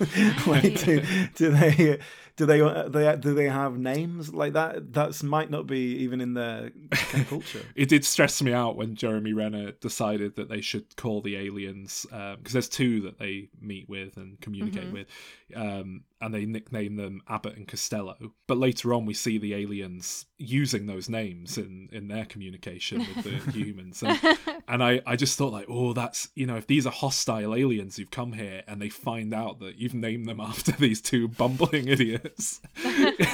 [0.47, 1.03] Like do,
[1.35, 1.99] do they
[2.37, 4.33] do they, uh, they do they have names?
[4.33, 6.71] Like that that's might not be even in their
[7.29, 7.63] culture.
[7.75, 12.07] It did stress me out when jeremy renner decided that they should call the aliens
[12.11, 14.93] because um, there's two that they meet with and communicate mm-hmm.
[14.95, 15.07] with
[15.55, 18.17] um, and they nickname them Abbott and Costello.
[18.47, 23.25] But later on, we see the aliens using those names in, in their communication with
[23.25, 24.05] the humans.
[24.05, 24.39] And,
[24.69, 27.97] and I, I just thought, like, oh, that's, you know, if these are hostile aliens
[27.97, 31.89] who've come here and they find out that you've named them after these two bumbling
[31.89, 32.61] idiots,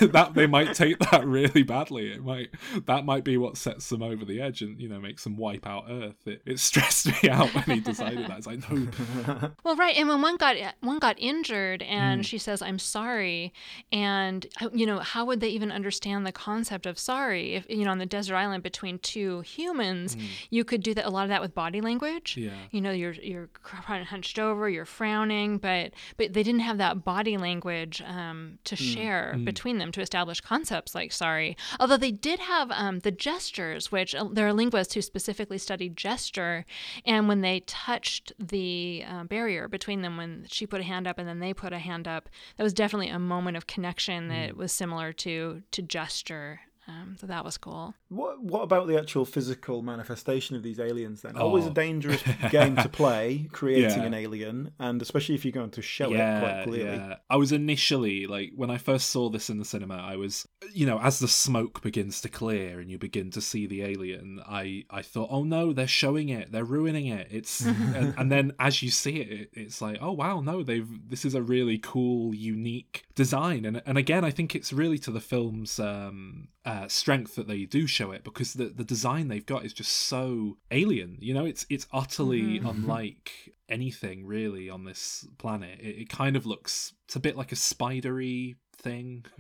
[0.01, 2.11] that they might take that really badly.
[2.11, 2.49] It might,
[2.87, 5.67] that might be what sets them over the edge and, you know, makes them wipe
[5.67, 6.27] out Earth.
[6.27, 8.39] It, it stressed me out when he decided that.
[8.39, 9.51] It's like, no.
[9.63, 9.97] Well, right.
[9.97, 12.25] And when one got, one got injured and mm.
[12.25, 13.53] she says, I'm sorry.
[13.93, 17.55] And, uh, you know, how would they even understand the concept of sorry?
[17.55, 20.23] If, you know, on the desert island between two humans, mm.
[20.51, 22.37] you could do that a lot of that with body language.
[22.37, 22.51] Yeah.
[22.71, 27.37] You know, you're, you're hunched over, you're frowning, but, but they didn't have that body
[27.37, 28.79] language um, to mm.
[28.79, 29.45] share mm.
[29.45, 31.57] between them to establish concepts like sorry.
[31.81, 35.97] Although they did have um, the gestures, which uh, there are linguists who specifically studied
[35.97, 36.65] gesture.
[37.05, 41.19] And when they touched the uh, barrier between them, when she put a hand up
[41.19, 44.51] and then they put a hand up, that was definitely a moment of connection that
[44.51, 44.57] mm.
[44.57, 47.95] was similar to to gesture um, so that was cool.
[48.09, 51.21] What What about the actual physical manifestation of these aliens?
[51.21, 51.43] Then, oh.
[51.43, 51.75] always a oh.
[51.75, 54.07] dangerous game to play, creating yeah.
[54.07, 56.97] an alien, and especially if you're going to show yeah, it quite clearly.
[56.97, 57.17] Yeah.
[57.29, 60.87] I was initially like when I first saw this in the cinema, I was, you
[60.87, 64.85] know, as the smoke begins to clear and you begin to see the alien, I
[64.89, 67.29] I thought, oh no, they're showing it, they're ruining it.
[67.31, 71.27] It's and, and, then as you see it, it's like, oh wow, no, they've this
[71.27, 75.21] is a really cool, unique design, and and again, I think it's really to the
[75.21, 79.65] film's um, uh, strength that they do show it because the the design they've got
[79.65, 81.19] is just so alien.
[81.21, 82.67] You know, it's it's utterly mm-hmm.
[82.67, 85.79] unlike anything really on this planet.
[85.81, 89.25] It, it, kind of looks it's a bit like a spidery thing.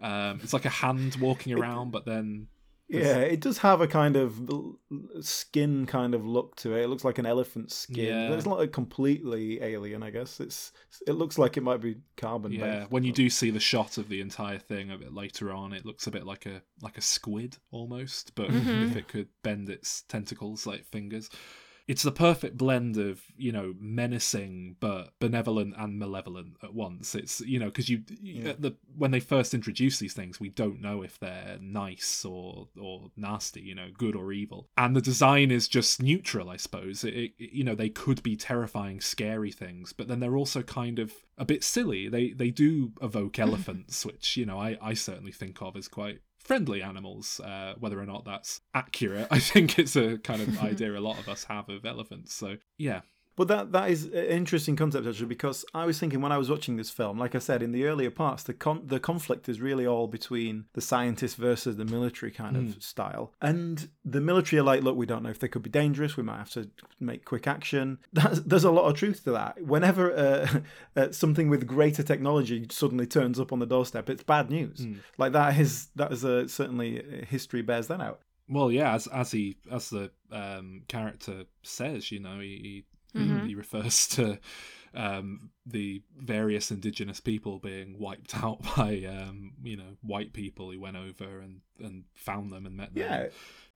[0.00, 2.48] Um, it's like a hand walking around, but then
[2.88, 4.38] yeah, it does have a kind of
[5.20, 6.82] skin kind of look to it.
[6.82, 8.04] It looks like an elephant skin.
[8.04, 8.32] Yeah.
[8.32, 10.38] It's not a completely alien, I guess.
[10.40, 10.72] It's
[11.06, 12.52] it looks like it might be carbon.
[12.52, 12.62] Based.
[12.62, 15.72] Yeah, when you do see the shot of the entire thing a bit later on,
[15.72, 18.90] it looks a bit like a like a squid almost, but mm-hmm.
[18.90, 21.30] if it could bend its tentacles like fingers
[21.86, 27.14] it's the perfect blend of you know menacing but benevolent and malevolent at once.
[27.14, 28.54] It's you know because you yeah.
[28.58, 33.10] the when they first introduce these things we don't know if they're nice or or
[33.16, 34.68] nasty you know good or evil.
[34.76, 37.04] And the design is just neutral i suppose.
[37.04, 40.98] It, it, you know they could be terrifying scary things but then they're also kind
[40.98, 42.08] of a bit silly.
[42.08, 46.20] They they do evoke elephants which you know i i certainly think of as quite
[46.44, 47.40] friendly animals.
[47.40, 51.18] Uh, whether or not that's accurate, I think it's a kind of idea a lot
[51.18, 52.34] of us have of elephants.
[52.34, 53.00] So yeah,
[53.36, 56.50] but that that is an interesting concept actually because I was thinking when I was
[56.50, 59.60] watching this film, like I said in the earlier parts, the con- the conflict is
[59.60, 62.76] really all between the scientists versus the military kind mm.
[62.76, 65.70] of style, and the military are like, look, we don't know if they could be
[65.70, 66.16] dangerous.
[66.16, 66.70] We might have to
[67.00, 67.98] make quick action.
[68.12, 69.62] That's, there's a lot of truth to that.
[69.62, 70.60] Whenever uh,
[71.00, 74.80] uh, something with greater technology suddenly turns up on the doorstep, it's bad news.
[74.80, 74.98] Mm.
[75.18, 78.20] Like that is that is a certainly uh, history bears that out.
[78.48, 82.84] Well, yeah, as as he as the um, character says, you know, he, he
[83.14, 83.46] Mm-hmm.
[83.46, 84.38] He refers to
[84.94, 90.80] um, the various indigenous people being wiped out by um, you know white people who
[90.80, 93.02] went over and, and found them and met them.
[93.02, 93.26] Yeah,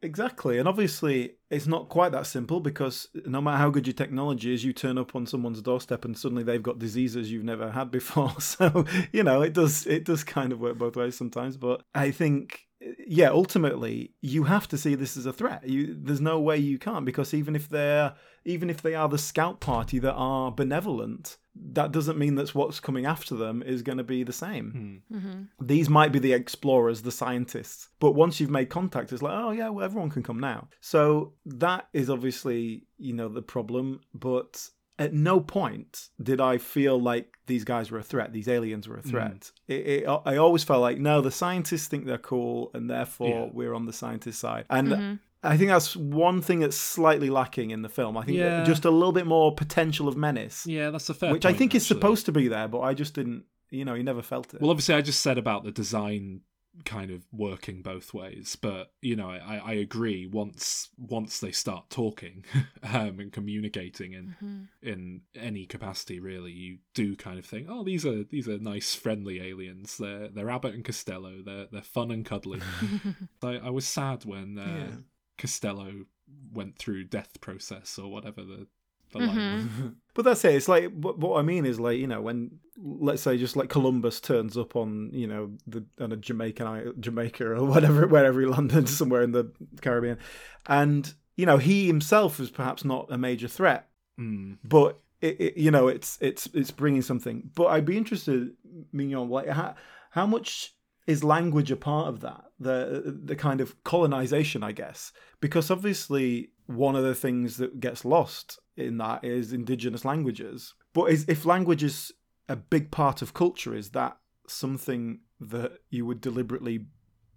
[0.03, 0.59] exactly.
[0.59, 4.65] And obviously, it's not quite that simple because no matter how good your technology is,
[4.65, 8.33] you turn up on someone's doorstep and suddenly they've got diseases you've never had before.
[8.41, 11.57] So you know, it does it does kind of work both ways sometimes.
[11.57, 12.68] But I think
[13.07, 15.69] yeah, ultimately you have to see this as a threat.
[15.69, 18.15] You, there's no way you can't because even if they're
[18.45, 22.81] even if they are the scout party that are benevolent, that doesn't mean that what's
[22.81, 25.03] coming after them is going to be the same.
[25.11, 25.17] Hmm.
[25.17, 25.67] Mm-hmm.
[25.67, 29.51] These might be the explorers, the scientists, but once you've made contact, it's like, oh
[29.51, 30.69] yeah, well everyone can come now.
[30.81, 34.69] So that is obviously you know the problem, but
[34.99, 38.33] at no point did I feel like these guys were a threat.
[38.33, 39.11] These aliens were a mm.
[39.11, 39.51] threat.
[39.67, 43.51] It, it, I always felt like no, the scientists think they're cool, and therefore Yeah.
[43.53, 44.67] we're on the scientist side.
[44.71, 45.15] And mm-hmm.
[45.43, 48.17] I think that's one thing that's slightly lacking in the film.
[48.17, 48.65] I think Yeah.
[48.65, 51.59] just a little bit more potential of menace, Yeah, that's a fair which I point,
[51.59, 53.45] think is supposed to be there, but I just didn't.
[53.71, 54.63] You know, you never felt it.
[54.63, 56.41] Well, obviously, I just said about the design
[56.85, 60.27] kind of working both ways, but you know, I, I agree.
[60.27, 62.45] Once once they start talking
[62.83, 68.07] um, and communicating in in any capacity, really, you do kind of think, oh, these
[68.07, 69.99] are these are nice, friendly aliens.
[69.99, 71.43] They're they're Abbott and Costello.
[71.45, 72.61] They're they're fun and cuddly.
[73.43, 74.97] I, I was sad when uh, Yeah.
[75.37, 76.05] Costello
[76.53, 78.67] went through death process or whatever the
[79.13, 79.93] the was.
[80.15, 80.57] But that's it.
[80.57, 83.69] It's like what, what I mean is like you know when let's say just like
[83.69, 88.47] Columbus turns up on you know the on a Jamaican Jamaica or whatever wherever he
[88.47, 90.19] landed somewhere in the Caribbean,
[90.67, 93.89] and you know he himself is perhaps not a major threat,
[94.19, 94.59] Mm.
[94.65, 97.51] but it, it, you know it's it's it's bringing something.
[97.55, 98.51] But I'd be interested,
[98.93, 99.77] Mignon, like how
[100.11, 100.75] how much
[101.07, 102.43] is language a part of that?
[102.59, 108.05] The the kind of colonization, I guess, because obviously one of the things that gets
[108.05, 110.75] lost in that is indigenous languages.
[110.93, 112.13] But is, if language is
[112.49, 116.87] a big part of culture, is that something that you would deliberately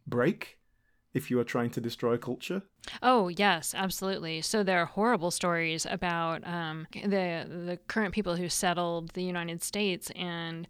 [0.08, 0.58] break
[1.14, 2.64] if you are trying to destroy culture?
[3.02, 4.42] Oh yes, absolutely.
[4.42, 9.64] So there are horrible stories about um, the the current people who settled the United
[9.64, 10.68] States and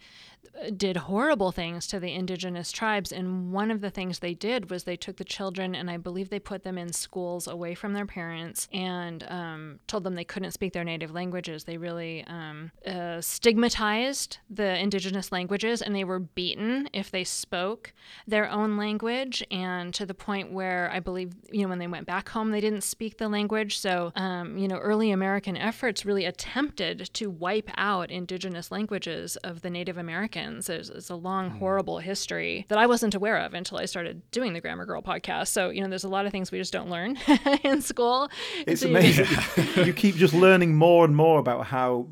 [0.76, 3.12] did horrible things to the indigenous tribes.
[3.12, 6.30] And one of the things they did was they took the children and I believe
[6.30, 10.51] they put them in schools away from their parents and um, told them they couldn't
[10.51, 11.64] speak their native languages.
[11.64, 17.93] They really um, uh, stigmatized the indigenous languages and they were beaten if they spoke
[18.28, 19.43] their own language.
[19.51, 22.61] And to the point where I believe, you know, when they went back home, they
[22.61, 23.77] didn't speak the language.
[23.79, 29.61] So, um, you know, early American efforts really attempted to wipe out indigenous languages of
[29.61, 30.69] the Native Americans.
[30.69, 34.53] It's, there's a long, horrible history that I wasn't aware of until I started doing
[34.53, 35.47] the Grammar Girl podcast.
[35.49, 37.17] So, you know, there's a lot of things we just don't learn
[37.63, 38.29] in school.
[38.67, 39.25] It's So amazing.
[39.85, 42.07] you keep just learning more and more about how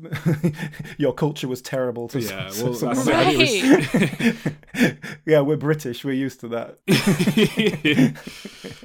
[0.98, 3.94] your culture was terrible to Yeah, some- well, some- that's it.
[3.94, 6.04] It was- yeah, we're British.
[6.04, 6.78] We're used to that.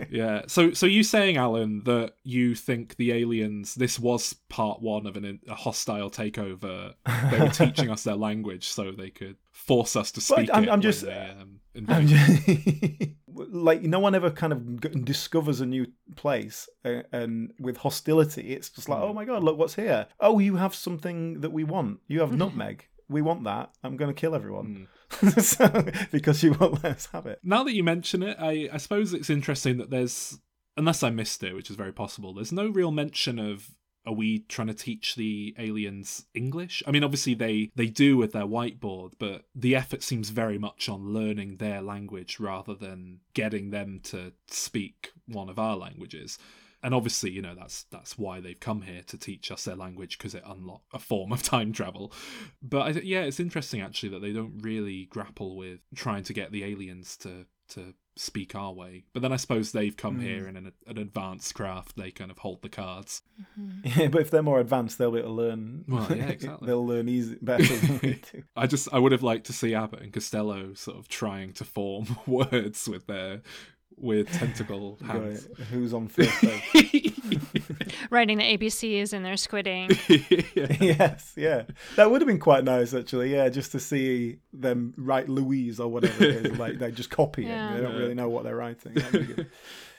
[0.10, 0.44] Yeah.
[0.48, 3.76] So, so you saying, Alan, that you think the aliens?
[3.76, 6.94] This was part one of an, a hostile takeover.
[7.32, 10.64] They were teaching us their language so they could force us to But speak I'm-
[10.66, 10.70] it.
[10.70, 12.48] I'm just- um, I'm just-
[13.50, 15.86] like no one ever kind of discovers a new
[16.16, 20.40] place uh, and with hostility it's just like oh my god look what's here oh
[20.40, 24.20] you have something that we want you have nutmeg we want that i'm going to
[24.20, 24.88] kill everyone
[25.40, 28.78] so, because you won't let us have it now that you mention it, I, I
[28.78, 30.40] suppose it's interesting that there's,
[30.76, 33.72] unless I missed it, which is very possible, there's no real mention of
[34.08, 36.84] are we trying to teach the aliens English?
[36.86, 40.88] I mean, obviously they they do with their whiteboard, but the effort seems very much
[40.88, 46.38] on learning their language rather than getting them to speak one of our languages.
[46.86, 50.20] And obviously, you know that's that's why they've come here to teach us their language
[50.20, 52.14] because it unlock a form of time travel.
[52.62, 56.34] But I, th- yeah, it's interesting actually that they don't really grapple with trying to
[56.34, 59.06] get the aliens to to speak our way.
[59.14, 60.50] But then I suppose they've come here mm.
[60.50, 61.98] in an, an advanced craft.
[61.98, 63.24] They kind of hold the cards.
[63.60, 64.00] Mm-hmm.
[64.02, 66.68] yeah but if they're more advanced they'll be able to learn Well, yeah, exactly.
[66.68, 69.76] they'll learn easy better than we do I just I would have liked to see
[69.76, 73.42] Abbott and Costello sort of trying to form words with their
[73.98, 75.48] weird tentacle hands.
[75.58, 77.12] Right, who's on first base?
[78.10, 79.90] writing the ABCs and their squidding.
[80.82, 81.64] yes, yeah.
[81.96, 83.32] That would have been quite nice, actually.
[83.34, 86.58] Yeah, just to see them write Louise or whatever it is.
[86.58, 87.72] Like they just copy Yeah.
[87.72, 87.76] it.
[87.78, 88.00] They don't Yeah.
[88.00, 88.94] really know what they're writing.
[88.96, 89.52] That'd be good.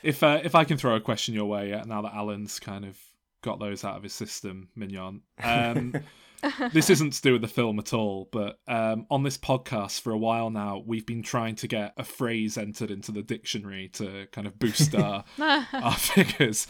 [0.02, 2.84] If uh, if I can throw a question your way uh, now that Alan's kind
[2.84, 2.98] of
[3.42, 5.22] got those out of his system, Mignon.
[5.42, 5.94] Um,
[6.72, 10.12] this isn't to do with the film at all, but um, on this podcast for
[10.12, 14.26] a while now, we've been trying to get a phrase entered into the dictionary to
[14.32, 16.66] kind of boost our our figures.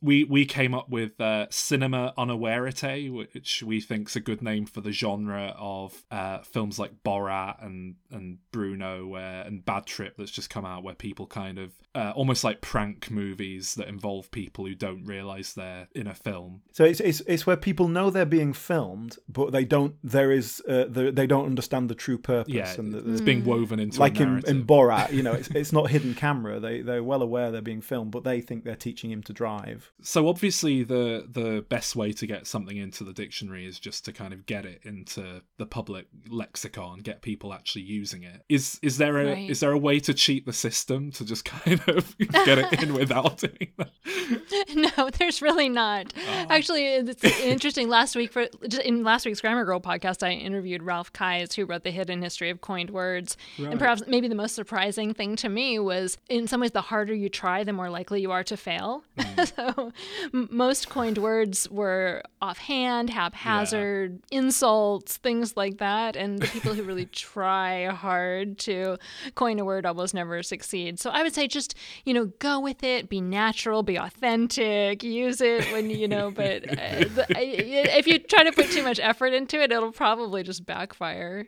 [0.00, 4.80] We we came up with uh, cinema unawarite, which we think's a good name for
[4.80, 10.30] the genre of uh, films like Borat and and Bruno, where and Bad Trip that's
[10.30, 14.66] just come out, where people kind of uh, almost like prank movies that involve people
[14.66, 16.62] who don't realize they're in a film.
[16.72, 19.96] So it's it's, it's where people know they're being filmed, but they don't.
[20.04, 22.54] There is uh, the, they don't understand the true purpose.
[22.54, 25.72] Yeah, and the, it's being woven into like in, in Borat, you know, it's it's
[25.72, 26.60] not hidden camera.
[26.60, 29.87] They they're well aware they're being filmed, but they think they're teaching him to drive.
[30.02, 34.12] So obviously the the best way to get something into the dictionary is just to
[34.12, 38.98] kind of get it into the public lexicon get people actually using it is is
[38.98, 42.58] there a is there a way to cheat the system to just kind of get
[42.58, 43.90] it in without doing that
[44.74, 46.12] no, there's really not.
[46.16, 46.46] Oh.
[46.50, 47.88] Actually, it's interesting.
[47.88, 51.64] Last week, for just in last week's Grammar Girl podcast, I interviewed Ralph Keyes, who
[51.64, 53.36] wrote the Hidden History of Coined Words.
[53.58, 57.14] And perhaps maybe the most surprising thing to me was, in some ways, the harder
[57.14, 59.02] you try, the more likely you are to fail.
[59.18, 59.74] Mm.
[59.76, 59.77] so,
[60.32, 66.16] most coined words were offhand, haphazard, insults, things like that.
[66.16, 68.96] And the people who really try hard to
[69.34, 70.98] coin a word almost never succeed.
[71.00, 71.74] So I would say just,
[72.04, 76.68] you know, go with it, be natural, be authentic, use it when, you know, but
[76.68, 76.74] uh,
[77.14, 81.46] the- if you try to put too much effort into it, it'll probably just backfire.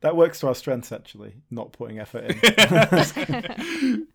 [0.00, 1.34] That works to our strengths, actually.
[1.50, 4.06] Not putting effort in.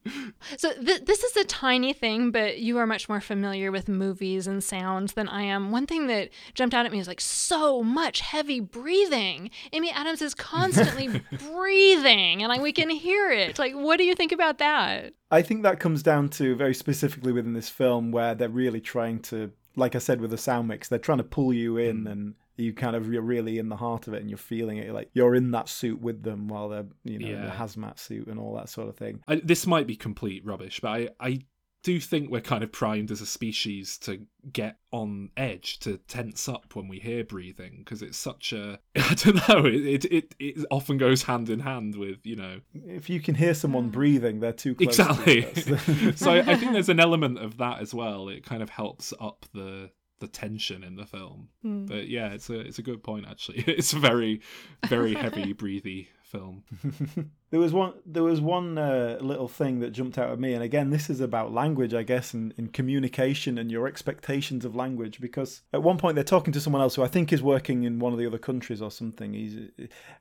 [0.58, 4.48] So th- this is a tiny thing, but you are much more familiar with movies
[4.48, 5.72] and sounds than I am.
[5.72, 9.50] One thing that jumped out at me is like so much heavy breathing.
[9.72, 13.60] Amy Adams is constantly breathing, and like we can hear it.
[13.60, 15.14] Like, what do you think about that?
[15.32, 19.20] I think that comes down to very specifically within this film where they're really trying
[19.24, 22.12] to, like I said with the sound mix, they're trying to pull you in mm.
[22.12, 24.94] and you kind of you're really in the heart of it and you're feeling it
[24.94, 28.28] like you're in that suit with them while they're you know in the hazmat suit
[28.28, 29.22] and all that sort of thing.
[29.28, 31.40] I, this might be complete rubbish but i i
[31.84, 36.48] do think we're kind of primed as a species to get on edge to tense
[36.48, 37.76] up when we hear breathing?
[37.80, 41.60] Because it's such a i don't know it, it it it often goes hand in
[41.60, 42.62] hand with you know.
[42.74, 43.92] If you can hear someone mm.
[43.92, 45.00] breathing, they're too close.
[45.00, 45.36] exactly.
[45.36, 45.42] you.
[45.42, 48.30] That's- so I, I think there's an element of that as well.
[48.30, 51.50] It kind of helps up the the tension in the film.
[51.64, 51.86] Hmm.
[51.86, 53.64] But yeah it's a it's a good point actually.
[53.68, 54.42] It's a very
[54.88, 56.64] very heavy breathy film
[57.54, 57.94] There was one.
[58.04, 61.20] There was one uh, little thing that jumped out at me, and again, this is
[61.20, 65.22] about language, I guess, and, and communication and your expectations of language.
[65.22, 68.00] Because at one point they're talking to someone else who I think is working in
[68.00, 69.36] one of the other countries or something.
[69.36, 69.70] He's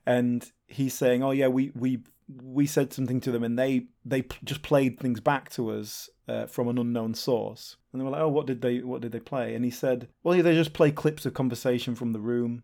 [0.05, 2.03] and he's saying, "Oh yeah, we we
[2.43, 6.11] we said something to them, and they they p- just played things back to us
[6.27, 9.11] uh, from an unknown source." And they were like, "Oh, what did they what did
[9.11, 12.21] they play?" And he said, "Well, yeah, they just play clips of conversation from the
[12.21, 12.61] room."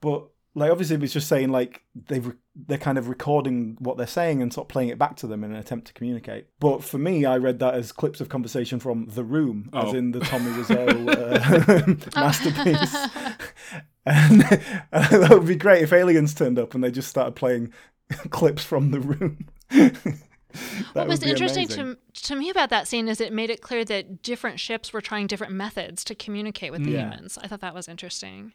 [0.00, 4.40] But like obviously it's just saying like they've they're kind of recording what they're saying
[4.40, 6.46] and sort of playing it back to them in an attempt to communicate.
[6.60, 9.96] But for me, I read that as clips of conversation from The Room, as Oh.
[9.96, 11.08] in the Tommy Wiseau
[12.14, 12.94] uh, masterpiece.
[14.06, 14.40] and
[14.90, 17.72] that would be great if aliens turned up and they just started playing
[18.30, 19.48] clips from The Room.
[20.92, 24.22] what was interesting to, to me about that scene is it made it clear that
[24.22, 27.10] different ships were trying different methods to communicate with the Yeah.
[27.10, 27.38] humans.
[27.42, 28.52] I thought that was interesting.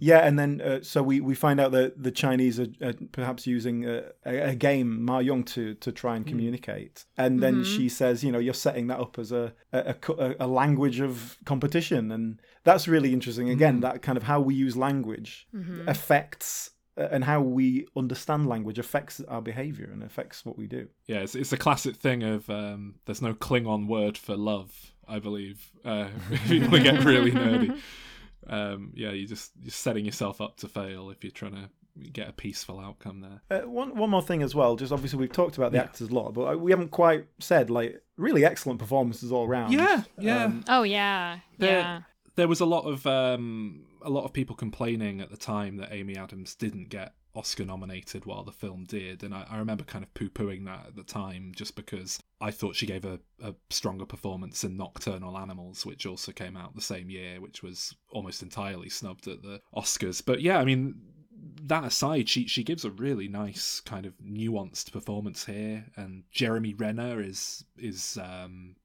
[0.00, 3.46] Yeah, and then uh, so we, we find out that the Chinese are, are perhaps
[3.46, 7.76] using a, a, a game mahjong to to try and communicate, and then mm-hmm.
[7.76, 10.46] she says, you know, you're setting that up as a a, a co- a- a
[10.46, 13.50] language of competition, and that's really interesting.
[13.50, 15.88] Again, that kind of how we use language mm-hmm.
[15.88, 16.70] affects.
[16.96, 20.88] Uh, And how we understand language affects our behavior and affects what we do.
[21.06, 25.18] Yeah, it's, it's a classic thing of um, there's no Klingon word for love, I
[25.18, 25.70] believe.
[25.84, 27.78] Uh, if you want to get really nerdy,
[28.48, 31.68] um, yeah, you're just you're setting yourself up to fail if you're trying to
[32.12, 33.60] get a peaceful outcome there.
[33.62, 34.76] Uh, one one more thing as well.
[34.76, 37.68] Just obviously we've talked about the actors a lot, but uh, we haven't quite said
[37.70, 39.72] like really excellent performances all around.
[39.72, 40.44] Yeah, yeah.
[40.44, 42.00] Um, Oh yeah, There, yeah.
[42.36, 45.92] there was a lot of um, a lot of people complaining at the time that
[45.92, 50.04] Amy Adams didn't get Oscar nominated while the film did, and I, I remember kind
[50.04, 53.54] of poo pooing that at the time just because I thought she gave a, a
[53.70, 58.42] stronger performance in Nocturnal Animals, which also came out the same year, which was almost
[58.42, 60.24] entirely snubbed at the Oscars.
[60.24, 60.94] But yeah, I mean.
[61.64, 66.72] That aside, she she gives a really nice kind of nuanced performance here, and Jeremy
[66.72, 68.76] Renner is is um,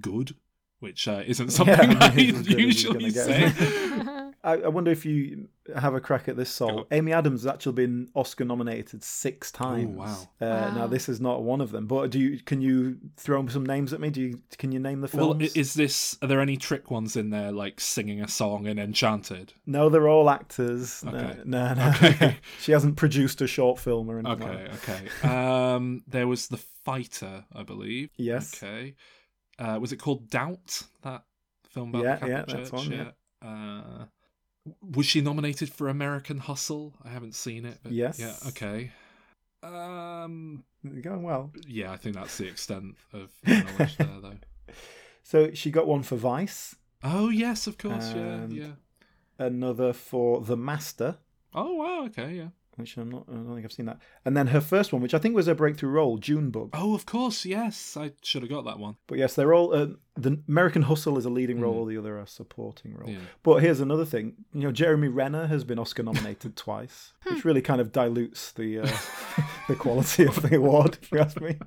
[0.00, 0.34] good,
[0.80, 3.52] which uh, isn't something Yeah, I he's as good as usually say.
[3.52, 4.14] get.
[4.44, 6.86] I, I wonder if you have a crack at this, Sol.
[6.92, 9.96] Amy Adams has actually been Oscar nominated six times.
[9.96, 10.28] wow.
[10.40, 11.86] Uh, Now this is not one of them.
[11.88, 14.10] But do you can you throw some names at me?
[14.10, 15.56] Do you can you name the well, films?
[15.56, 16.16] i- is this?
[16.22, 19.54] Are there any trick ones in there, like singing a song in Enchanted?
[19.66, 21.02] No, they're all actors.
[21.04, 21.40] No, Okay.
[21.44, 21.88] no, no.
[22.04, 22.36] Okay.
[22.60, 24.48] she hasn't produced a short film or anything.
[24.48, 25.08] Okay, that.
[25.28, 25.28] okay.
[25.28, 28.10] Um, there was the fighter, I believe.
[28.16, 28.54] Yes.
[28.62, 28.94] Okay.
[29.58, 30.82] Uh, was it called Doubt?
[31.02, 31.24] That
[31.68, 32.88] film about Yeah, the Catholic yeah, that's Church.
[32.88, 33.48] one, yeah.
[33.48, 34.04] Uh,
[34.94, 36.94] was she nominated for American Hustle?
[37.04, 37.78] I haven't seen it.
[37.82, 38.18] But Yes.
[38.18, 38.34] Yeah.
[38.48, 38.90] Okay.
[39.62, 40.64] Um.
[41.02, 41.50] Going well.
[41.66, 44.36] Yeah, I think that's the extent of knowledge there, though.
[45.24, 48.14] So she got one for Vice, Oh yes, of course.
[48.14, 48.46] Yeah.
[48.48, 48.72] Yeah.
[49.38, 51.18] another for The Master,
[51.54, 52.04] Oh wow.
[52.06, 52.32] Okay.
[52.36, 52.48] Yeah.
[52.78, 53.24] Which I'm not.
[53.28, 53.98] I don't think I've seen that.
[54.24, 56.70] And then her first one, which I think was her breakthrough role, June Junebug.
[56.72, 57.44] Oh, of course.
[57.44, 58.96] Yes, I should have got that one.
[59.06, 59.74] But yes, they're all.
[59.74, 63.08] Uh, the American Hustle is a leading role, the other a supporting role.
[63.08, 63.14] Hmm.
[63.14, 63.20] Yeah.
[63.42, 64.34] But here's another thing.
[64.52, 68.80] You know, Jeremy Renner has been Oscar nominated twice, which really kind of dilutes the
[68.80, 68.96] uh,
[69.68, 71.58] the quality of the award, if you ask me.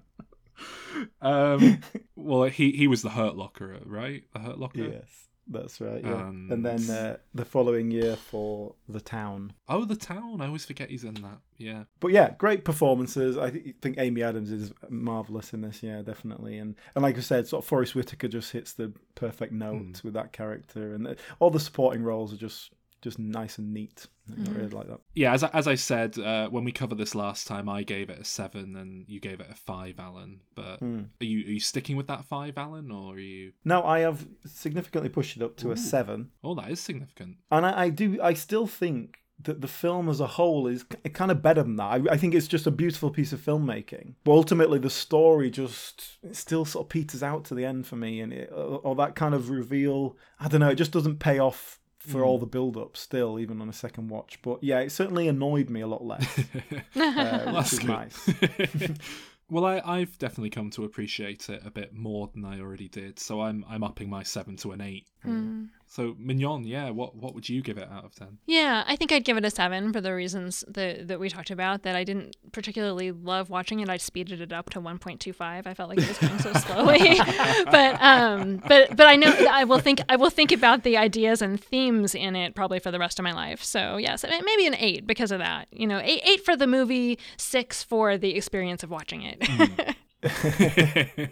[1.21, 1.81] Um.
[2.15, 4.23] well, he he was the Hurt Locker, right?
[4.33, 4.83] The Hurt Locker.
[4.83, 6.03] Yes, that's right.
[6.03, 6.27] Yeah.
[6.29, 9.53] And- And then uh, the following year for The Town.
[9.67, 10.41] Oh, the town.
[10.41, 11.39] I always forget he's in that.
[11.57, 11.83] Yeah.
[11.99, 13.37] But yeah, great performances.
[13.37, 15.81] I thi- think Amy Adams is marvelous in this.
[15.83, 16.57] Yeah, definitely.
[16.57, 20.13] And and like I said, sort of Forest Whitaker just hits the perfect note with
[20.15, 22.71] that character, and the, all the supporting roles are just
[23.01, 24.07] just nice and neat.
[24.31, 25.01] I really like that.
[25.13, 28.09] Yeah, as I, as I said uh, when we covered this last time, I gave
[28.09, 30.41] it a seven, and you gave it a five, Alan.
[30.55, 31.01] But Hmm.
[31.19, 33.53] are you are you sticking with that five, Alan, or are you?
[33.65, 37.37] No, I have significantly pushed it up to a seven, Oh, that is significant.
[37.51, 38.19] and I, I do.
[38.21, 41.83] I still think that the film as a whole is kind of better than that.
[41.85, 46.19] I, I think it's just a beautiful piece of filmmaking, but ultimately the story just
[46.21, 48.95] it still sort of peters out to the end for me, and it, or, or
[48.97, 50.15] that kind of reveal.
[50.39, 50.69] I don't know.
[50.69, 54.09] It just doesn't pay off for all the build up still, even on a second
[54.09, 54.39] watch.
[54.41, 58.29] But yeah, it certainly annoyed me a lot less, uh, which That's is nice.
[59.49, 63.19] well, I, I've definitely come to appreciate it a bit more than I already did,
[63.19, 65.07] so I'm I'm upping my seven to an eight.
[65.91, 68.37] So Mignon, yeah, what what would you give it out of ten?
[68.45, 71.51] Yeah, I think I'd give it a seven for the reasons that that we talked
[71.51, 71.83] about.
[71.83, 73.89] That I didn't particularly love watching it.
[73.89, 75.67] I speeded it up to one point two five.
[75.67, 77.19] I felt like it was going so slowly.
[77.65, 81.41] but um, but but I know I will think I will think about the ideas
[81.41, 83.61] and themes in it probably for the rest of my life.
[83.61, 85.67] So yes, maybe an eight because of that.
[85.73, 89.97] You know, eight eight for the movie, six for the experience of watching it.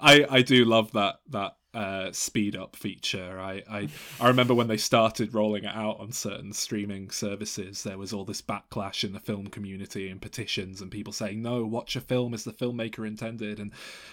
[0.00, 3.38] I I do love that that uh, speed up feature.
[3.40, 3.88] I, I
[4.20, 8.24] I remember when they started rolling it out on certain streaming services, there was all
[8.24, 12.34] this backlash in the film community and petitions and people saying, "No, watch a film
[12.34, 13.70] as the filmmaker intended." And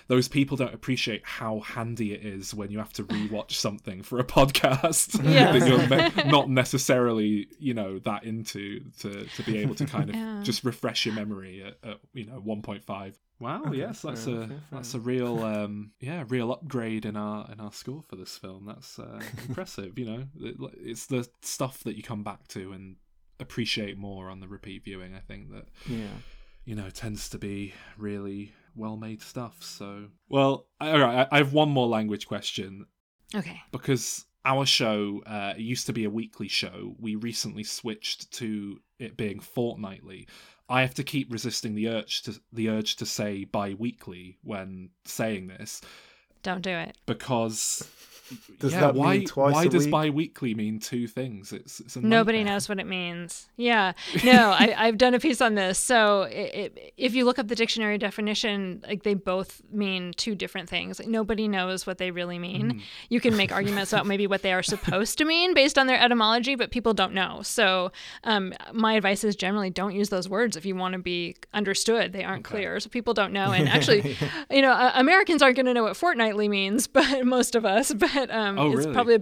[0.07, 4.19] those people don't appreciate how handy it is when you have to rewatch something for
[4.19, 5.87] a podcast that you're
[6.25, 10.41] me- not necessarily you know that into to to be able to kind of Yeah.
[10.43, 14.49] just refresh your memory at, at you know 1.5 Wow, yes, that's fair a enough,
[14.49, 18.15] yeah, fair that's a real um yeah real upgrade in our in our score for
[18.15, 18.65] this film.
[18.65, 19.97] That's uh, impressive.
[19.99, 22.95] You know, It- it's the stuff that you come back to and
[23.39, 25.13] appreciate more on the repeat viewing.
[25.13, 26.07] I think that Yeah.
[26.65, 29.61] you know tends to be really well made stuff.
[29.63, 32.87] So well, I- all right, I I have one more language question
[33.35, 33.61] okay.
[33.71, 36.95] because our show uh, it used to be a weekly show.
[36.99, 40.27] We recently switched to it being fortnightly.
[40.69, 45.47] I have to keep resisting the urge to the urge to say bi-weekly when saying
[45.47, 45.81] this
[46.43, 46.97] Don't do it.
[48.59, 49.91] Does yeah, that why mean twice why a does week?
[49.91, 51.53] bi-weekly mean two things?
[51.53, 52.53] It's, it's a Nobody nightmare.
[52.55, 53.47] knows what it means.
[53.55, 55.77] Yeah, no, I, I've done a piece on this.
[55.77, 60.35] So it, it, if you look up the dictionary definition, like they both mean two
[60.35, 60.99] different things.
[60.99, 62.71] Like, nobody knows what they really mean.
[62.71, 62.79] Hmm.
[63.09, 65.99] You can make arguments about maybe what they are supposed to mean based on their
[65.99, 67.41] etymology, but people don't know.
[67.43, 67.91] So
[68.23, 72.13] um, my advice is generally don't use those words if you want to be understood.
[72.13, 73.51] They aren't clear, so people don't know.
[73.51, 74.17] And actually,
[74.49, 77.93] you know, uh, Americans aren't going to know what fortnightly means, but most of us.
[77.93, 78.93] But um, Oh, it's really?
[78.93, 79.21] probably a,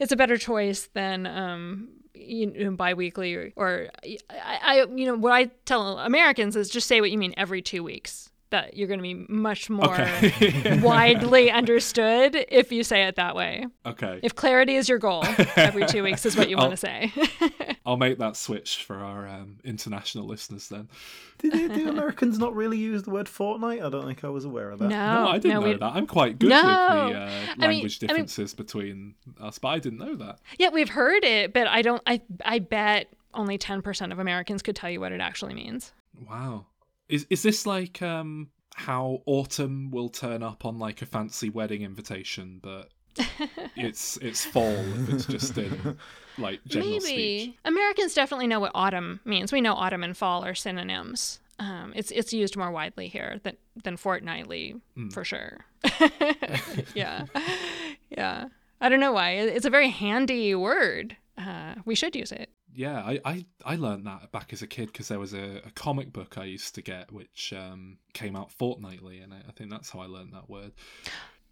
[0.00, 3.88] it's a better choice than um, you know, biweekly or, or
[4.30, 7.62] I, I, you know, what I tell Americans is just say what you mean every
[7.62, 8.30] two weeks.
[8.52, 10.78] That you're going to be much more Okay.
[10.82, 13.66] widely understood if you say it that way.
[13.84, 15.24] okay, If clarity is your goal,
[15.56, 17.12] every two weeks is what you want to say.
[17.86, 20.88] I'll make that switch for our um, international listeners then.
[21.38, 23.82] Do, they, do Americans not really use the word fortnight?
[23.82, 24.88] I don't think I was aware of that.
[24.90, 25.82] no, No, I didn't know we- that.
[25.82, 26.56] I'm quite good No.
[26.56, 26.64] with
[27.14, 30.38] the uh, I mean- language I mean- differences between us, but I didn't know that.
[30.58, 32.02] Yeah, we've heard it, but I don't.
[32.06, 35.92] I I bet only ten percent of Americans could tell you what it actually means.
[36.28, 36.66] Wow.
[37.12, 41.82] Is is this like um how autumn will turn up on like a fancy wedding
[41.82, 42.88] invitation, but
[43.76, 45.98] it's it's fall if it's just in
[46.38, 47.54] like general Maybe speech.
[47.66, 49.52] Americans definitely know what autumn means.
[49.52, 51.38] We know autumn and fall are synonyms.
[51.58, 55.10] Um, it's it's used more widely here than than fortnightly Hmm.
[55.10, 55.66] for sure.
[56.94, 57.26] yeah,
[58.10, 58.46] yeah.
[58.80, 59.32] I don't know why.
[59.32, 61.16] It's a very handy word.
[61.38, 62.48] Uh, we should use it.
[62.74, 65.70] Yeah, I, I, I learned that back as a kid because there was a, a
[65.74, 69.70] comic book I used to get which um, came out fortnightly, and I, I think
[69.70, 70.72] that's how I learned that word.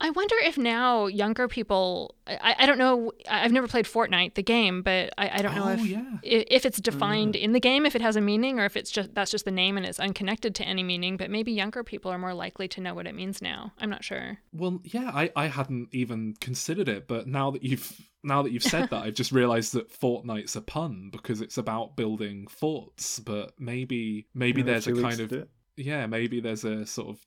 [0.03, 4.43] I wonder if now younger people, I, I don't know, I've never played Fortnite, the
[4.43, 6.17] game, but I, I don't know Oh, if, yeah.
[6.23, 8.91] if if it's defined in the game, if it has a meaning, or if it's
[8.91, 11.19] just that's just the name and it's unconnected to any meaning.
[11.19, 13.75] But maybe younger people are more likely to know what it means now.
[13.79, 14.39] I'm not sure.
[14.55, 18.63] Well, yeah, I, I hadn't even considered it, but now that you've now that you've
[18.63, 23.19] said that, I've just realised that Fortnite's a pun because it's about building forts.
[23.19, 27.19] But maybe maybe Yeah, there's a kind of yeah, maybe there's a sort of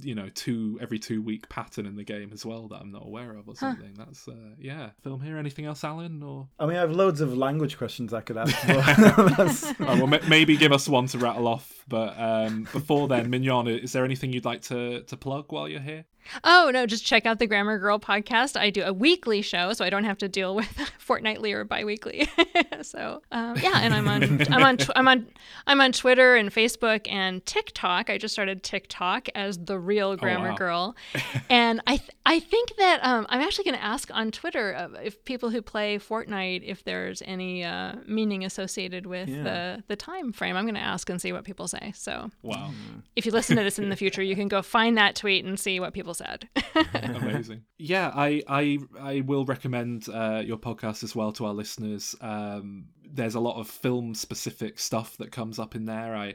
[0.00, 3.04] you know two every two week pattern in the game as well that I'm not
[3.06, 3.94] aware of or something.
[3.96, 4.90] That's uh, yeah.
[5.02, 5.36] Film here.
[5.36, 6.22] Anything else, Alan?
[6.22, 8.56] Or I mean, I have loads of language questions I could ask.
[8.66, 11.84] But oh, well, ma- maybe give us one to rattle off.
[11.88, 15.80] But um, before then, Mignon, is there anything you'd like to to plug while you're
[15.80, 16.04] here?
[16.44, 18.58] Oh no, just check out the Grammar Girl podcast.
[18.58, 20.68] I do a weekly show, so I don't have to deal with
[20.98, 22.28] fortnightly or biweekly.
[22.82, 25.26] so um, yeah, and I'm on I'm on tw- I'm on
[25.66, 28.10] I'm on Twitter and Facebook and TikTok.
[28.10, 30.56] I just started TikTok as the real Grammar wow.
[30.56, 30.96] Girl,
[31.50, 35.24] and I th- I think that um, I'm actually going to ask on Twitter if
[35.24, 39.42] people who play Fortnite if there's any uh, meaning associated with Yeah.
[39.42, 40.56] the the time frame.
[40.56, 41.92] I'm going to ask and see what people say.
[41.96, 42.70] So Wow.
[43.16, 45.58] if you listen to this in the future, you can go find that tweet and
[45.58, 46.48] see what people said.
[46.94, 52.14] amazing yeah i i i will recommend uh your podcast as well to our listeners
[52.20, 56.34] um there's a lot of film specific stuff that comes up in there i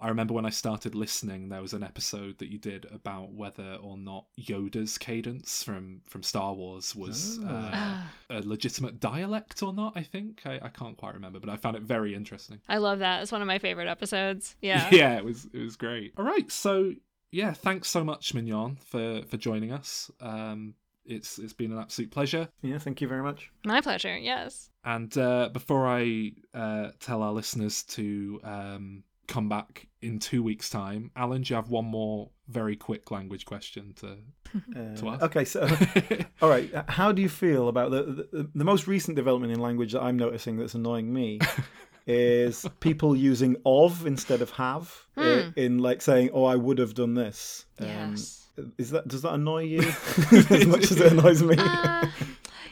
[0.00, 3.78] I remember when I started listening, there was an episode that you did about whether
[3.82, 9.94] or not Yoda's cadence from from Star Wars was uh, a legitimate dialect or not.
[9.96, 12.60] I think I, I can't quite remember, but I found it very interesting.
[12.68, 13.22] I love that.
[13.22, 14.54] It's one of my favorite episodes.
[14.62, 14.88] Yeah.
[14.92, 16.12] yeah, it was it was great.
[16.16, 16.92] All right, so
[17.30, 20.10] yeah, thanks so much, Mignon, for for joining us.
[20.20, 20.74] Um,
[21.04, 22.48] it's it's been an absolute pleasure.
[22.62, 23.50] yeah, thank you very much.
[23.64, 24.16] My pleasure.
[24.16, 24.70] Yes.
[24.84, 30.70] And uh, before I uh, tell our listeners to um, come back in two weeks'
[30.70, 34.18] time, Alan, do you have one more very quick language question to
[34.96, 35.22] to Uh, ask?
[35.24, 35.66] okay, so
[36.42, 39.92] all right, how do you feel about the, the the most recent development in language
[39.92, 41.38] that I'm noticing that's annoying me?
[42.08, 46.94] Is people using of instead of have i- in like saying, "Oh, I would have
[46.94, 48.34] done this." Um, Yes.
[48.76, 49.80] Is that does that annoy you
[50.32, 51.54] as much as it annoys me?
[51.58, 52.06] Uh,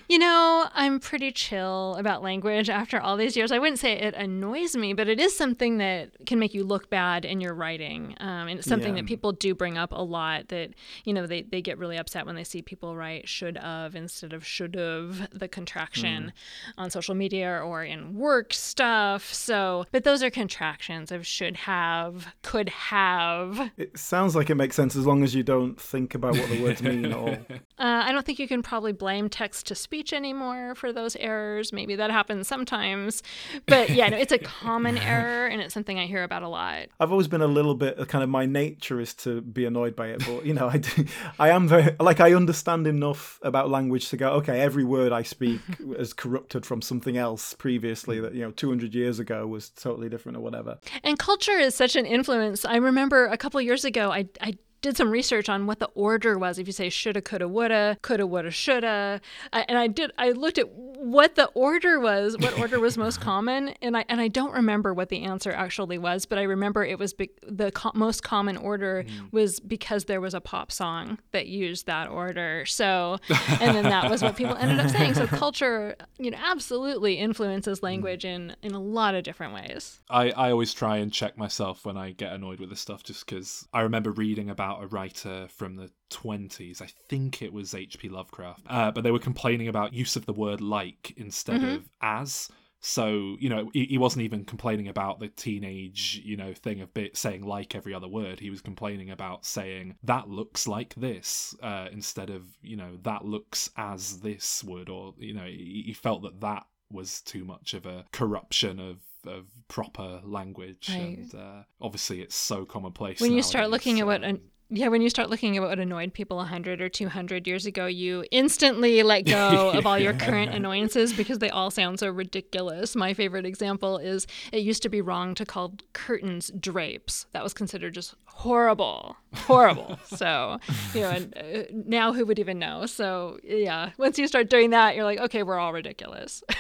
[0.09, 3.53] you know, I'm pretty chill about language after all these years.
[3.53, 6.89] I wouldn't say it annoys me, but it is something that can make you look
[6.91, 8.15] bad in your writing.
[8.21, 9.03] Um, and it's something Yeah.
[9.03, 10.71] that people do bring up a lot that,
[11.05, 14.33] you know, they, they get really upset when they see people write should of instead
[14.33, 16.33] of should have, the contraction
[16.79, 19.33] on social media or in work stuff.
[19.33, 23.71] So, but those are contractions of should have, could have.
[23.77, 26.63] It sounds like it makes sense as long as you don't think about what the
[26.63, 27.37] words mean at all.
[27.79, 31.73] Uh, I don't think you can probably blame text to speech anymore for those errors.
[31.73, 33.23] Maybe that happens sometimes.
[33.67, 36.89] But yeah, no, it's a common error and it's something I hear about a lot.
[37.01, 39.97] I've always been a little bit uh, kind of my nature is to be annoyed
[39.97, 41.05] by it, but you know, I do,
[41.39, 45.23] I am very like I understand enough about language to go, okay, every word I
[45.23, 45.61] speak
[45.99, 50.39] is corrupted from something else previously that you know 200 years ago was totally different
[50.39, 50.79] or whatever.
[51.03, 52.65] And culture is such an influence.
[52.65, 56.39] I remember a couple years ago, I, I did some research on what the order
[56.39, 56.59] was.
[56.59, 59.21] If you say shoulda, coulda, woulda, coulda, woulda, shoulda,
[59.53, 60.13] I, and I did.
[60.19, 64.21] I looked at what the order was, what order was most common, and I and
[64.21, 67.71] I don't remember what the answer actually was, but I remember it was be, the
[67.71, 69.33] co- most common order mm.
[69.33, 72.65] was because there was a pop song that used that order.
[72.67, 73.19] So,
[73.61, 75.15] and then that was what people ended up saying.
[75.15, 80.01] So culture, you know, absolutely influences language in in a lot of different ways.
[80.11, 83.27] I, I always try and check myself when I get annoyed with this stuff just
[83.27, 86.83] because I remember reading about a writer from the 20s.
[86.83, 88.09] I think it was H.P.
[88.09, 88.63] Lovecraft.
[88.69, 92.49] Uh, but they were complaining about use of the word like instead of as.
[92.81, 96.93] So, you know, he, he wasn't even complaining about the teenage, you know, thing of
[96.95, 98.39] bit saying like every other word.
[98.39, 103.25] He was complaining about saying that looks like this uh, instead of, you know, that
[103.25, 104.89] looks as this would.
[104.89, 108.99] Or, you know, he, he felt that that was too much of a corruption of
[109.27, 111.19] of proper language Right.
[111.19, 114.89] and uh, obviously it's so commonplace when you start looking at what um, an yeah,
[114.89, 119.03] when you start looking at what annoyed people 100 or 200 years ago, you instantly
[119.05, 122.97] let go of all your current annoyances because they all sound so ridiculous.
[122.97, 127.27] My favorite example is it used to be wrong to call curtains drapes.
[127.33, 129.99] That was considered just horrible, horrible.
[130.05, 130.59] so,
[130.95, 132.87] you know, and uh, now who would even know?
[132.87, 136.43] So, yeah, once you start doing that, you're like, okay, we're all ridiculous.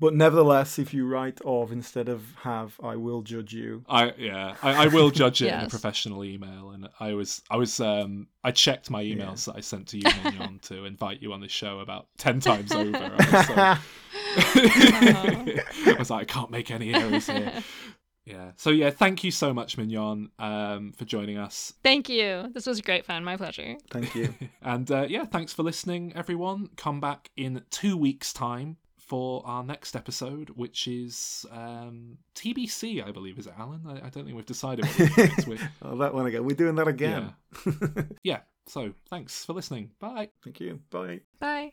[0.00, 3.84] But nevertheless, if you write of instead of have, I will judge you.
[3.88, 7.56] I yeah, I, I will judge it in a professional email, and I was I
[7.56, 11.32] was um I checked my emails that I sent to you Mignon to invite you
[11.32, 12.96] on the show about ten times over.
[12.96, 13.54] I was, so-
[15.94, 17.52] I was like, I can't make any errors here.
[18.24, 18.52] Yeah.
[18.56, 21.74] So yeah, thank you so much, Mignon, um, for joining us.
[21.82, 22.50] Thank you.
[22.54, 23.24] This was great fun.
[23.24, 23.76] My pleasure.
[23.90, 24.34] Thank you.
[24.62, 26.70] And uh, yeah, thanks for listening, everyone.
[26.76, 33.12] Come back in two weeks' time for our next episode, which is um, TBC, I
[33.12, 33.38] believe.
[33.38, 33.82] Is it Alan?
[33.86, 35.60] I, I don't think we've decided what it's next week.
[35.82, 36.44] oh, that one again.
[36.44, 37.34] We're doing that again.
[38.22, 38.40] Yeah.
[38.66, 39.90] So thanks for listening.
[40.00, 40.30] Bye.
[40.42, 40.80] Thank you.
[40.90, 41.20] Bye.
[41.38, 41.72] Bye.